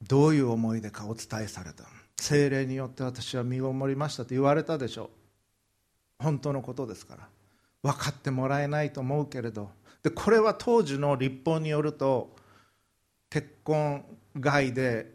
[0.08, 1.86] どういう思いでかお伝えされた
[2.18, 5.06] 精霊によって私は身ごもりましたと言われたでしょ
[6.20, 6.24] う。
[6.24, 7.28] 本当のことですから。
[7.84, 9.70] 分かってもらえないと思うけれど。
[10.02, 12.36] でこれは当時の立法によると
[13.30, 14.06] 結婚
[14.39, 15.12] 外で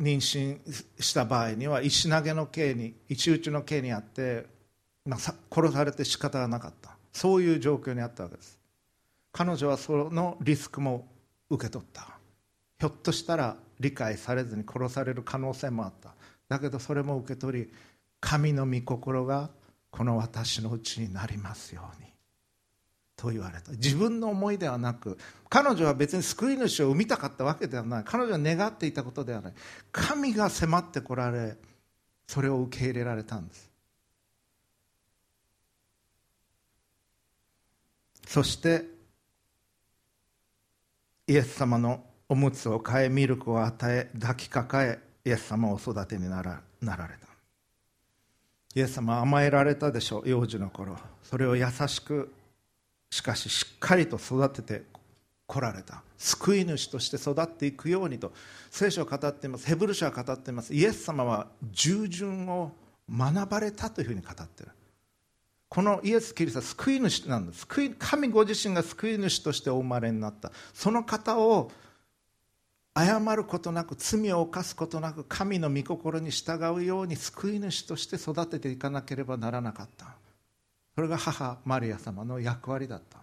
[0.00, 0.58] 妊娠
[1.00, 4.46] した場合には石投げの刑に石打ちの刑にあって、
[5.04, 6.96] まあ、殺されて仕方がなかった。
[7.12, 8.58] そういう状況にあったわけです。
[9.32, 11.06] 彼女はそのリスクも
[11.50, 12.11] 受け取った。
[12.82, 16.16] ひょっとしたら理解されずに殺される可能性もあった。
[16.48, 17.72] だけどそれも受け取り
[18.18, 19.50] 神の御心が
[19.92, 22.08] この私のうちになりますように。
[23.14, 23.70] と言われた。
[23.70, 25.16] 自分の思いではなく
[25.48, 28.04] 彼女は別に救い主を生みたかったわけではない。
[28.04, 29.52] 彼女は願っていたことではない。
[29.92, 31.56] 神が迫ってこられ
[32.26, 33.70] それを受け入れられたんです。
[38.26, 38.86] そして
[41.28, 47.26] イエス様のおむつを替えミルクを与え抱きかかえイエス様を育てにならなられた。
[48.74, 50.96] イエス様は甘えられたでしょう幼児の頃。
[51.22, 52.32] それを優しく
[53.10, 54.82] しかししっかりと育てて
[55.46, 56.02] こられた。
[56.16, 58.32] 救い主として育っていくようにと。
[58.70, 59.66] 聖書を語っています。
[59.66, 60.72] ヘブル書は語っています。
[60.72, 62.72] イエス様は従順を
[63.10, 64.72] 学ばれたというふうに語っている。
[65.68, 67.60] このイエス・キリストは救い主なんです。
[67.66, 70.50] 救い神ご自身が救い主としてお生まれになった。
[70.72, 71.70] その方を
[72.94, 80.06] 謝ることなく罪を犯すことなく神の御心に従うように救い主として育てていかなければならなかった。
[80.94, 83.18] それが母マリア様の役割だった。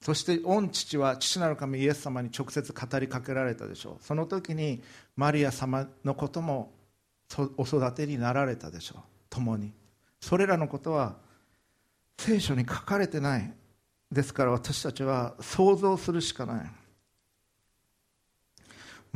[0.00, 4.04] そして御父は父なる神イエス様に直接語りかけられたでしょう。
[4.04, 4.82] その時に
[5.14, 6.72] マリア様のことも
[7.56, 9.00] お育てになられたでしょう。
[9.30, 9.72] 共に。
[10.20, 11.16] それらのことは
[12.18, 13.52] 聖書に書かれてない。
[14.10, 16.70] ですから私たちは想像するしかない。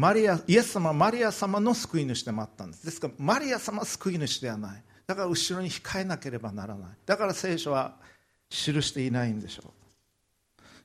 [0.01, 2.87] マリアイエス様はマリア様の救い主でもあったんです。
[2.87, 4.83] ですからマリア様は救い主ではない。
[5.07, 6.89] だから後ろに控えなければならない。
[7.05, 7.97] だから聖書は
[8.49, 9.75] 記していないんでしょ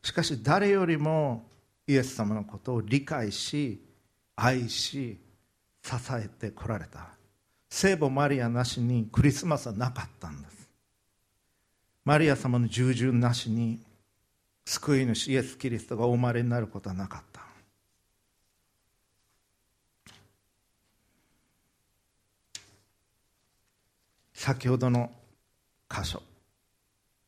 [0.03, 0.05] う。
[0.05, 1.45] しかし誰よりも
[1.87, 3.81] イエス様のことを理解し
[4.35, 5.17] 愛し
[5.81, 7.07] 支えてこられた。
[7.69, 10.67] 聖母マリアなしにクリスマスはなかったんです。
[12.03, 13.79] マリア様の従順なしに
[14.65, 17.34] 救い主イエス・キリストがお生まれになることはなかった。
[24.45, 25.09] 先ほどの
[25.89, 26.21] 箇所。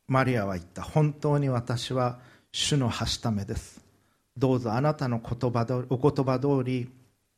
[0.07, 2.20] マリアは言った本当に私は
[2.51, 3.84] 主のはしためです。
[4.38, 6.91] どうぞあなたの言葉どお言葉通り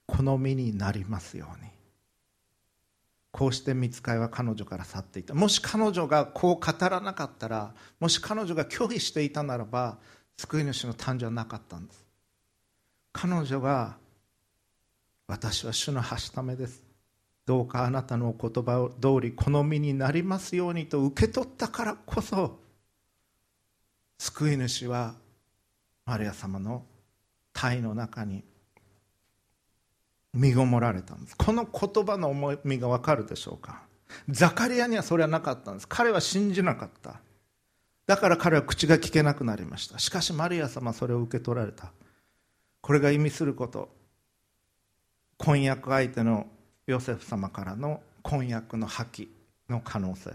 [0.05, 1.71] 好みになりますように。
[3.31, 5.33] こうして見つかいは彼女から去っていた。
[5.33, 9.97] もし彼女がこう語らなかったらもし彼女が拒否していたならば
[10.35, 12.05] 救い主の誕生はなかったんです。
[13.13, 13.95] 彼女が
[15.25, 16.88] 私は主のはしためです。
[17.49, 22.59] どうかあなたの言葉通り好みになりますようにと受け取ったからこそ
[24.19, 25.15] 救い主は
[26.05, 26.85] マリア様の
[27.51, 28.43] 体の中に
[30.31, 31.35] 身ごもられたんです。
[31.35, 33.81] この言葉の重みが分かるでしょうか？
[34.29, 35.87] ザカリアにはそれはなかったんです。
[35.87, 37.19] 彼は信じなかった。
[38.05, 39.97] だから彼は口が聞けなくなりました。
[39.97, 41.93] しかしマリア様はそれを受け取られた。
[42.81, 43.89] これが意味すること。
[45.39, 46.45] 婚約相手の
[46.91, 49.27] ヨセフ様からの婚約の破棄
[49.69, 50.31] の可能性。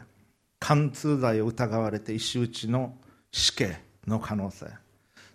[0.61, 2.95] 貫通罪を疑われて石打ちの
[3.33, 3.77] 死刑
[4.07, 4.67] の可能性。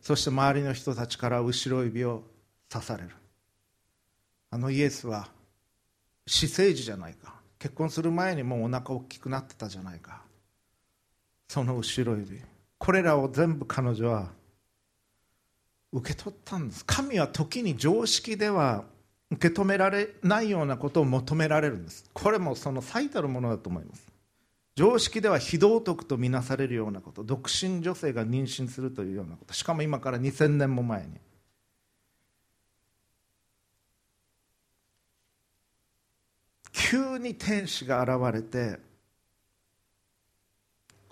[0.02, 2.24] そして周りの人たちから後ろ指を
[2.70, 3.10] 刺される。
[4.52, 5.28] あのイエスは
[6.26, 7.36] 私生児じゃないか。
[7.60, 10.22] 結婚する前にもうお腹大きくなってたじゃないか。
[11.48, 12.42] その後ろ指。
[12.78, 14.30] これらを全部彼女は
[15.92, 16.86] 受け取ったんです。
[16.86, 18.86] 神は時に常識では
[19.32, 22.10] 受け止められないようなことを求められるんです。
[22.14, 24.08] これもその最たるものだと思います。
[24.76, 27.24] 常識では非道徳とみなされるようなこと。
[27.24, 29.54] 独身女性が妊娠するというようなこと。
[29.54, 31.20] しかも今から2000年も前に。
[36.72, 38.80] 急に天使が現れて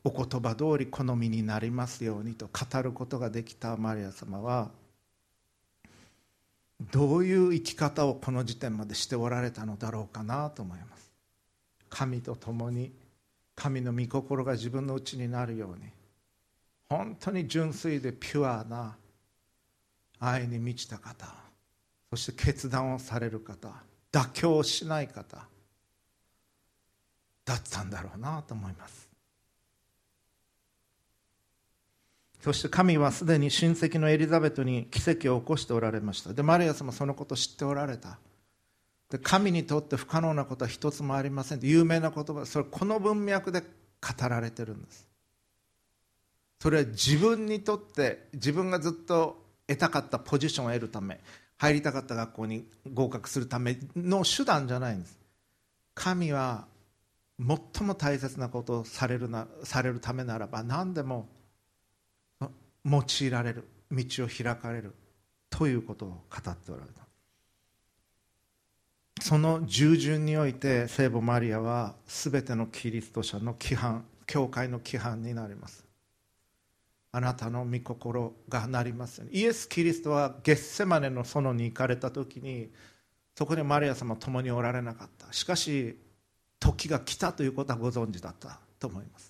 [0.03, 4.71] お言葉通り好みになりますようにと語ることができたマリア様は
[6.79, 11.11] どういう生き方をこの時点までしておられたのだろうかなと思います。
[11.89, 12.91] 神と共に
[13.55, 15.91] 神の御心が自分のうちになるように
[16.89, 18.95] 本当に純粋でピュアな
[20.19, 21.27] 愛に満ちた方
[22.09, 23.69] そして決断をされる方
[24.11, 25.37] 妥協しない方
[27.45, 29.06] だったんだろうなと思います。
[32.41, 36.33] そして神はすでに親戚のエリザベトに奇跡を起こしておられました。
[36.33, 38.19] でマリア様そのこと知っておられた。
[39.09, 41.59] で神にとって不可能なことは一つもありません。
[41.61, 43.67] 有名な言葉それこの文脈で語
[44.29, 45.07] られてるんです。
[46.59, 51.19] それは自分にとって自分がずっと得たかったポジションを得るため
[51.57, 55.17] 入りたかった学校に合格するための手段じゃないんです。
[55.95, 56.65] 神は
[57.39, 61.27] 最も大切なことをされるなされるためならば何でも
[62.85, 64.95] 用いられる道を開かれる
[65.49, 67.07] ということを語っておられた。
[69.21, 75.85] その従順において聖母マリアは全てのキリスト者の規範教会の規範になります。
[77.11, 82.69] あなたの御心がなりますイエス・キリストはゲッセマネの園に行かれた時に
[83.35, 85.31] そこでマリア様共におられなかった。
[85.33, 85.97] しかし
[86.59, 89.26] 時が来たということはご存知だったと思います。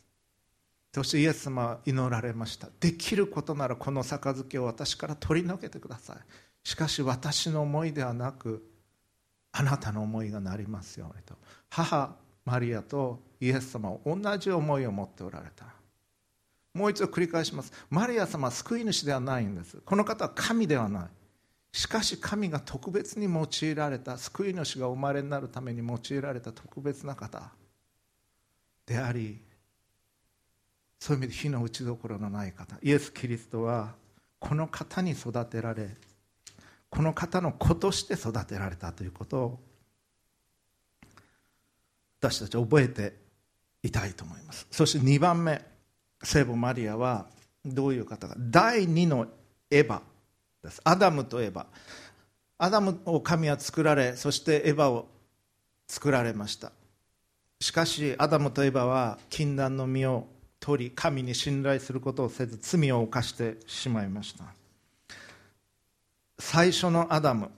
[0.97, 2.69] そしてイエス様は祈られました。
[2.79, 6.17] できることならこの杯を私から取り除けてください。
[6.67, 8.67] しかし私の思いではなく
[9.51, 11.35] あなたの思いがなりますようにと。
[11.69, 15.65] 母マリアとイエス様は同じ思いを持っておられた。
[16.73, 17.71] もう一度繰り返します。
[17.91, 19.77] マリア様は救い主ではないんです。
[19.85, 21.07] この方は神ではない。
[21.73, 27.51] しかし神が特別に用いられた救い主が生まれになるために用いられた特別な方
[28.87, 29.45] であり
[30.99, 32.77] そういう意味で火の打ちどころのない方。
[32.81, 33.93] イエス・キリストは
[34.39, 35.89] この方に育てられ
[36.89, 39.59] この方の子として育てられたということを
[42.19, 43.13] 私たち覚えて
[43.83, 44.67] いたいと思います。
[44.71, 45.61] そして2番目
[46.23, 47.27] 聖母マリアは
[47.65, 48.35] どういう方か。
[48.37, 49.27] 第2の
[49.69, 50.01] エヴァ
[50.63, 50.81] です。
[50.83, 51.65] アダムとエヴァ。
[52.57, 55.07] アダムを神は作られそしてエヴァを
[55.87, 56.71] 作られました。
[57.59, 60.27] しかしアダムとエヴァは禁断の実を
[60.59, 64.45] 取り神に信頼することをせず罪を犯してしまいました。
[66.39, 67.49] 最初のアダム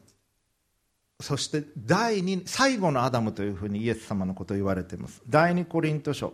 [1.21, 5.21] そして第二最後のアダムというふうにイエス様のことを言われています。
[5.27, 6.33] 第二コリント書。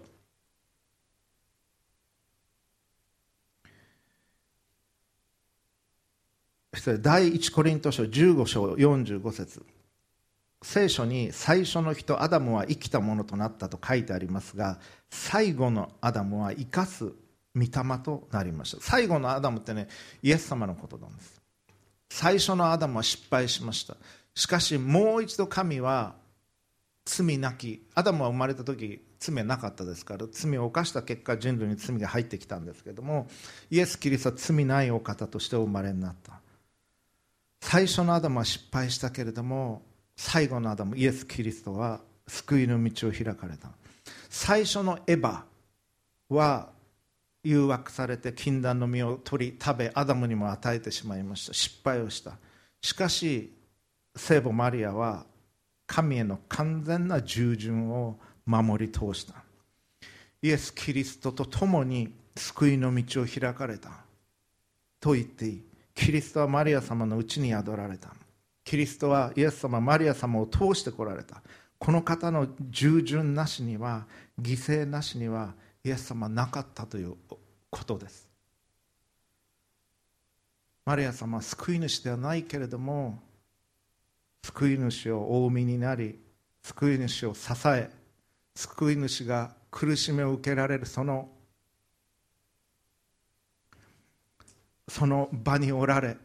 [7.01, 9.65] 第一コリント書15章45節。
[10.65, 14.79] 聖書に最初の人アダムは生きたものとなったと書いてありますが
[15.11, 17.13] 最後のアダムは生かす
[17.55, 17.69] 御霊
[18.03, 18.81] となりました。
[18.81, 19.87] 最後のアダムってね
[20.23, 21.39] イエス様のことなんです。
[22.09, 23.95] 最初のアダムは失敗しました。
[24.33, 26.15] しかしもう一度神は
[27.05, 33.27] 罪なきアダムは生まれた時罪はなかったですから罪を犯した結果人類に罪が入ってきたんですけども
[33.69, 36.41] イエス・キリストは罪ないお方としてお生まれになった。
[37.61, 39.83] 最初のアダムは失敗したけれども
[40.15, 43.69] 最後のアダムイエス・キリストは救いの道を開かれた。
[44.29, 45.41] 最初のエヴァ
[46.29, 46.69] は
[47.43, 51.53] 誘惑されて禁断の実を取り食べアダムにも与えてしまいました。
[51.53, 52.37] 失敗をした。
[52.81, 53.53] しかし
[54.15, 55.25] 聖母マリアは
[55.85, 59.35] 神への完全な従順を守り通した。
[60.41, 63.91] イエス・キリストと共に救いの道を開かれた。
[64.99, 65.63] と言っていい。
[65.93, 68.09] キリストはマリア様のうちに宿られた。
[68.65, 71.41] キリストはイエス様マリア様を通してこられた。
[71.77, 74.07] この方の従順なしには
[74.41, 75.53] 犠牲なしには
[75.83, 77.15] イエス様なかったという
[77.69, 78.27] ことです。
[80.83, 83.19] マリア様は救い主ではないけれども
[84.43, 86.19] 救い主をお産みになり
[86.63, 87.89] 救い主を支え
[88.55, 91.29] 救い主が苦しみを受けられるその
[94.87, 96.17] その場におられ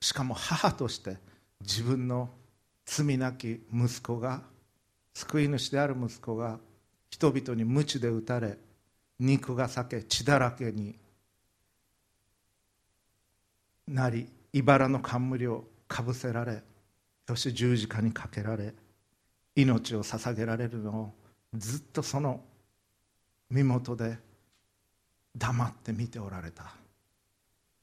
[0.00, 1.16] しかも母として
[1.60, 2.30] 自分の
[2.84, 4.42] 罪なき息子が
[5.14, 6.58] 救い主である息子が
[7.10, 8.58] 人々に鞭で打たれ
[9.18, 10.98] 肉が裂け血だらけに
[13.88, 16.62] なり茨の冠をかぶせられ
[17.28, 18.74] そして十字架にかけられ
[19.54, 21.12] 命を捧げられるのを
[21.54, 22.42] ずっとその
[23.50, 24.18] 身元で
[25.36, 26.74] 黙って見ておられた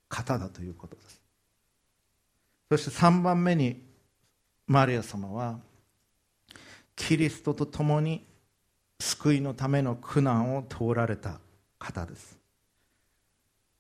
[0.10, 1.23] 方だということです。
[2.74, 3.84] そして3番目に
[4.66, 5.60] マリア様は
[6.96, 8.26] キリストと共に
[9.00, 11.40] 救いのための苦難を通られた
[11.78, 12.40] 方です。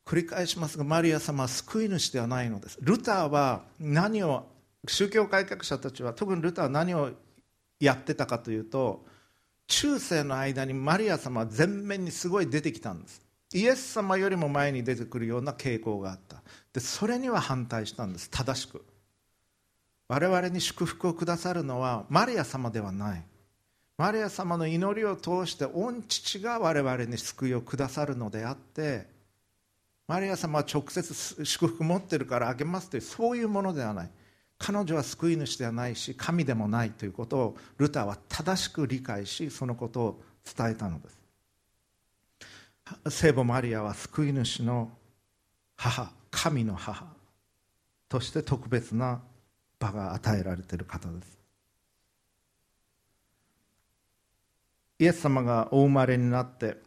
[0.06, 2.78] 繰り返しますがマリア様は救い主ではないのです。
[2.82, 4.46] ルターは何を
[4.88, 7.12] 宗教改革者たちは特にルターは何を
[7.80, 9.04] やってたかというと
[9.68, 13.24] 中世の間にマリア様は前面にすごい出てきたんです。
[13.54, 16.42] イエス様よりも前に出てくるような傾向があった。
[16.74, 18.30] でそれには反対したんです。
[18.30, 18.84] 正しく。
[20.08, 23.24] 我々に祝福をくださるのはマリア様ではない。
[23.98, 29.08] マリア様の祈りを通して御父が我々に救いをくださるのであって
[30.08, 34.10] マリア様は直接祝福持ってるからあげますというそういうものではない。
[34.58, 41.23] 彼女は救い主ではないし神でもないということをルターは正しく理解しそのことを伝えたのです。
[43.10, 44.92] 聖母マリアは救い主の
[45.76, 47.06] 母神の母
[48.10, 49.22] として特別な
[49.80, 51.38] 場が与えられている方です。
[55.00, 56.78] イエス様がお生まれになって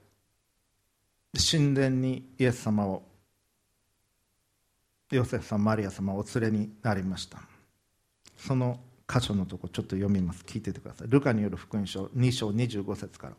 [1.50, 3.02] 神殿にイエス様を
[5.10, 7.38] ヨセフさんマリア様をお連れになりました。
[8.36, 10.44] その箇所のとこちょっと読みます。
[10.44, 11.08] 聞いててください。
[11.08, 13.34] ルカによる福音書2章25節から。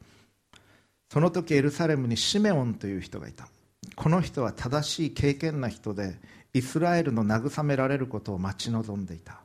[1.11, 3.47] その時エルサレムにシメオンという人がいた。
[3.95, 6.19] この人は正しい敬虔な人で
[6.53, 9.39] イスラエルの慰められることを待ち望んでいた。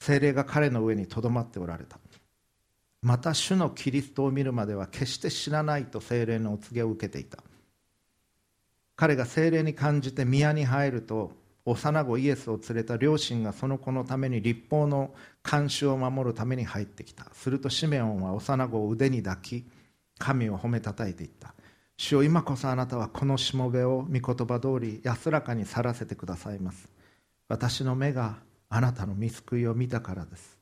[0.00, 1.98] 精霊が彼の上にとどまっておられた。
[3.02, 7.38] また主のキリストを見るまでは決して知らないと精霊のお告げを受けていた。
[8.96, 11.32] 彼が精霊に感じて宮に入ると
[11.66, 15.14] 幼子イエスを連れた両親がその子のために立法の
[15.48, 17.26] 監視を守るために入ってきた。
[17.32, 19.64] するとシメオンは幼子を腕に抱き
[20.18, 21.54] 神を褒めたたえていった。
[21.96, 26.88] 主よ今こそあなたはこのしもべを御言葉通り安らかに去らせてくださいます。
[27.48, 28.36] 私の目が
[28.68, 30.58] あなたの見救いを見たからです。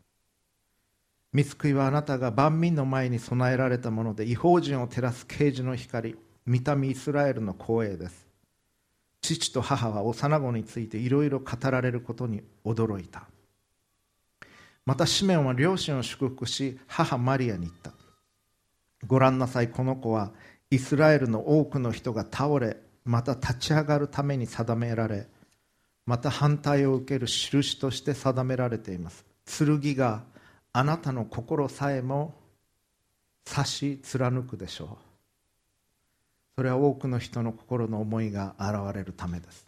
[1.32, 8.26] 見救いはあなたが万民の前に備えられたもので違法人を照らす啓示の光見た目イスラエルの光栄です。
[9.22, 13.28] 父と母は幼子についていろいろ語られることに驚いた。
[14.84, 17.92] またシメオンは両親を祝福し母マリアに言った。
[19.06, 19.68] ご覧なさい。
[19.68, 20.32] この子は
[20.70, 25.26] イスラエルの多くの人が倒れまた立ち上がるために定められ
[26.06, 29.24] また反対を受ける印として定められています。
[29.46, 30.24] 剣が
[30.72, 32.34] あなたの心さえも
[33.44, 34.96] 刺し貫くでしょう。
[36.56, 39.66] それは多くの人の心の思いが現れるためです。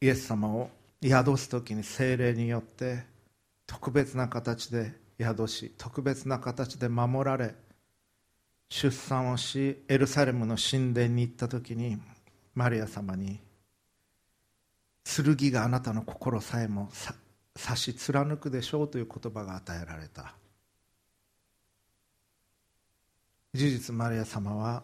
[0.00, 0.70] イエス様を
[1.02, 3.04] 宿す時に精霊によって
[3.66, 7.54] 特別な形で宿し特別な形で守られ
[8.68, 11.98] 出産をしエルサレムの神殿に行った時に
[12.54, 13.40] マリア様に
[15.04, 16.90] 剣があなたの心さえも
[17.56, 20.34] 差し貫くでしょうという言葉が与えられた。
[23.54, 24.82] 事実マリア様は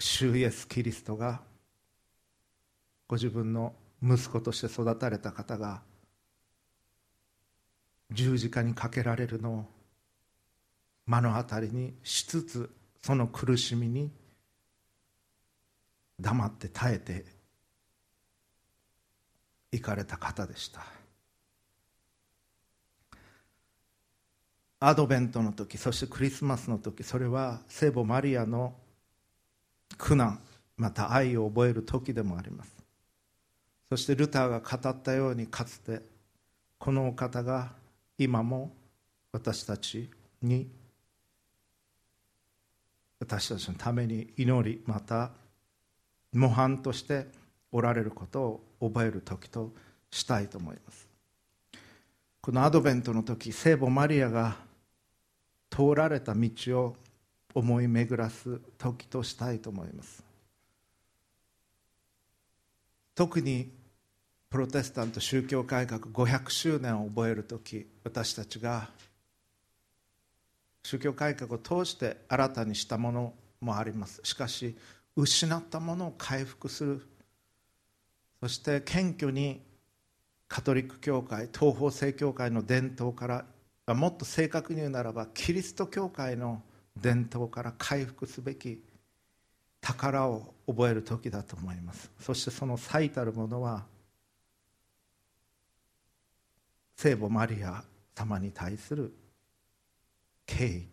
[0.00, 1.42] 主イエス・キリストが
[3.06, 5.82] ご自分の息子として育たれた方が
[8.10, 9.64] 十字架にかけられるのを
[11.06, 12.70] 目の当たりにしつつ
[13.02, 14.10] その苦しみに
[16.20, 17.24] 黙って耐えて
[19.72, 20.84] いかれた方でした。
[24.84, 28.74] アドベントの時そしてクリスマスの時それは聖母マリアの
[29.96, 30.40] 苦難
[30.76, 32.81] また愛を覚える時でもあります。
[33.92, 36.00] そしてルターが語ったようにかつて
[36.78, 37.72] このお方が
[38.16, 38.72] 今も
[39.32, 40.08] 私たち
[40.40, 40.66] に
[43.20, 45.32] 私たちのために祈りまた
[46.32, 47.26] 模範として
[47.70, 49.70] おられることを覚える時と
[50.10, 51.06] したいと思います。
[52.40, 54.56] このアドベントの時聖母マリアが
[55.68, 56.48] 通られた道
[56.80, 56.96] を
[57.52, 60.24] 思い巡らす時としたいと思います。
[63.14, 63.81] 特に
[64.52, 68.90] プロテスタント宗教改革500周年を覚える時私たちが
[70.82, 73.32] 宗教改革を通して新たにしたもの
[73.62, 74.20] もあります。
[74.24, 74.76] しかし
[75.16, 77.06] 失ったものを回復する。
[78.42, 79.62] そして謙虚に
[80.48, 83.46] カトリック教会東方正教会の伝統か
[83.86, 86.60] らもっと正確に言うならばキリスト教会の
[87.00, 88.82] 伝統から回復すべき
[89.80, 92.10] 宝を覚える時だと思います。
[92.20, 93.90] そしてその最たるものは
[96.96, 97.82] 聖母マリア
[98.14, 99.12] 様に対する
[100.46, 100.88] 敬意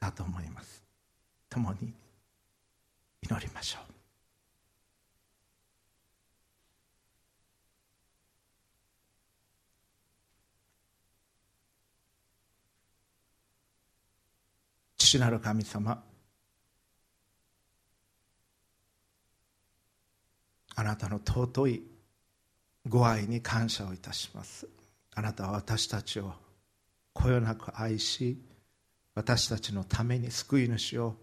[0.00, 0.82] だと思います。
[1.50, 1.92] 共に
[3.22, 3.92] 祈りましょう。
[14.98, 16.04] 父なる神様
[20.74, 21.82] あなたの尊い
[22.86, 24.68] ご愛に感謝をいたします。
[25.14, 26.32] あなたは私たちを
[27.12, 28.40] こよなく愛し
[29.14, 31.16] 私たちのために救い主を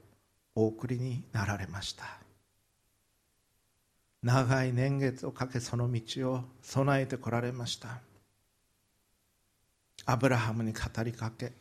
[0.54, 2.06] お送りになられました。
[4.22, 8.02] 長い年月をかけその道を備えてこられました。
[10.06, 11.54] アブラハムに語りかけ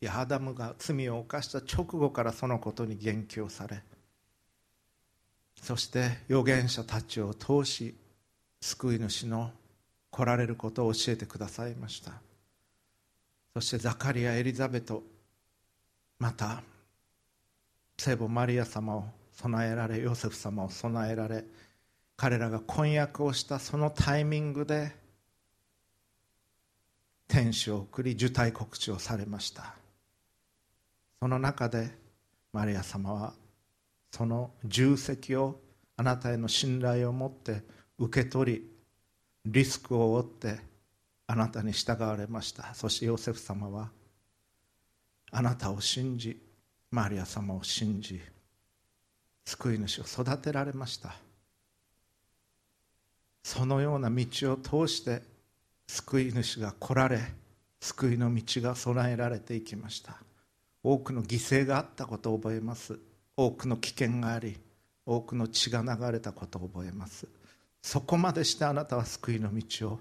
[0.00, 3.82] ヤアダムが罪を犯した直後からそのことに言及され
[5.60, 7.94] そして預言者たちを通し
[8.60, 9.50] 救い主の
[10.10, 12.12] 来られることを教えてくださいました。
[13.54, 15.02] そしてザカリア・エリザベト
[16.18, 16.62] また
[17.96, 21.44] 聖母マリア様を備えられヨセフ様を備えられ
[22.16, 24.92] 彼らが婚約をしたそのタイミングで
[27.28, 29.74] 天使を送り受胎告知をされました。
[31.20, 31.90] その中で
[32.52, 33.34] マリア様は
[34.10, 35.60] その重責を
[35.96, 37.62] あなたへの信頼を持って
[37.98, 38.70] 受け取り
[39.44, 40.60] リスクを負って
[41.26, 42.74] あなたに従われました。
[42.74, 43.90] そしてヨセフ様は
[45.30, 46.40] あなたを信じ
[46.90, 48.20] マリア様を信じ
[49.44, 51.14] 救い主を育てられました。
[53.42, 55.22] そのような道を通して
[55.86, 57.20] 救い主が来られ
[57.80, 60.16] 救いの道が備えられていきました。
[60.82, 62.98] 多くの犠牲があったことを覚えます。
[63.36, 64.58] 多くの危険があり
[65.06, 67.26] 多くの血が流れたことを覚えます。
[67.82, 70.00] そこまでしてあなたは救いの道を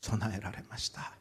[0.00, 1.12] 備えられました。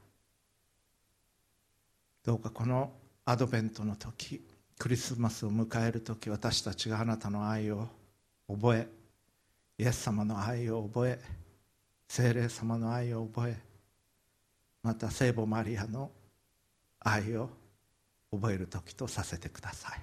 [2.24, 2.92] どうかこの
[3.26, 4.42] アドベントの時
[4.78, 7.88] クリスマスを迎える時私たちがあなたの愛を
[8.48, 8.88] 覚え
[9.78, 11.20] イエス様の愛を覚え
[12.08, 13.58] 精霊様の愛を覚え
[14.84, 16.12] また聖母マリアの
[17.00, 17.50] 愛を
[18.32, 20.00] 覚える時とさせてください。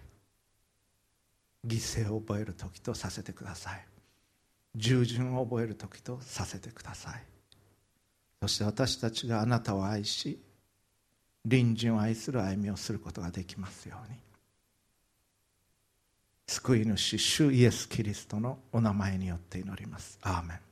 [1.67, 3.90] 犠牲を覚える時とさせてください。
[4.75, 7.23] 従順を覚える時とさせてください。
[8.41, 10.41] そして私たちがあなたを愛し
[11.49, 14.19] 隣人を愛する歩みをすることができますように。
[16.47, 20.19] 救い主主イエス・キリストのお名前によって祈ります。
[20.23, 20.70] アーメン。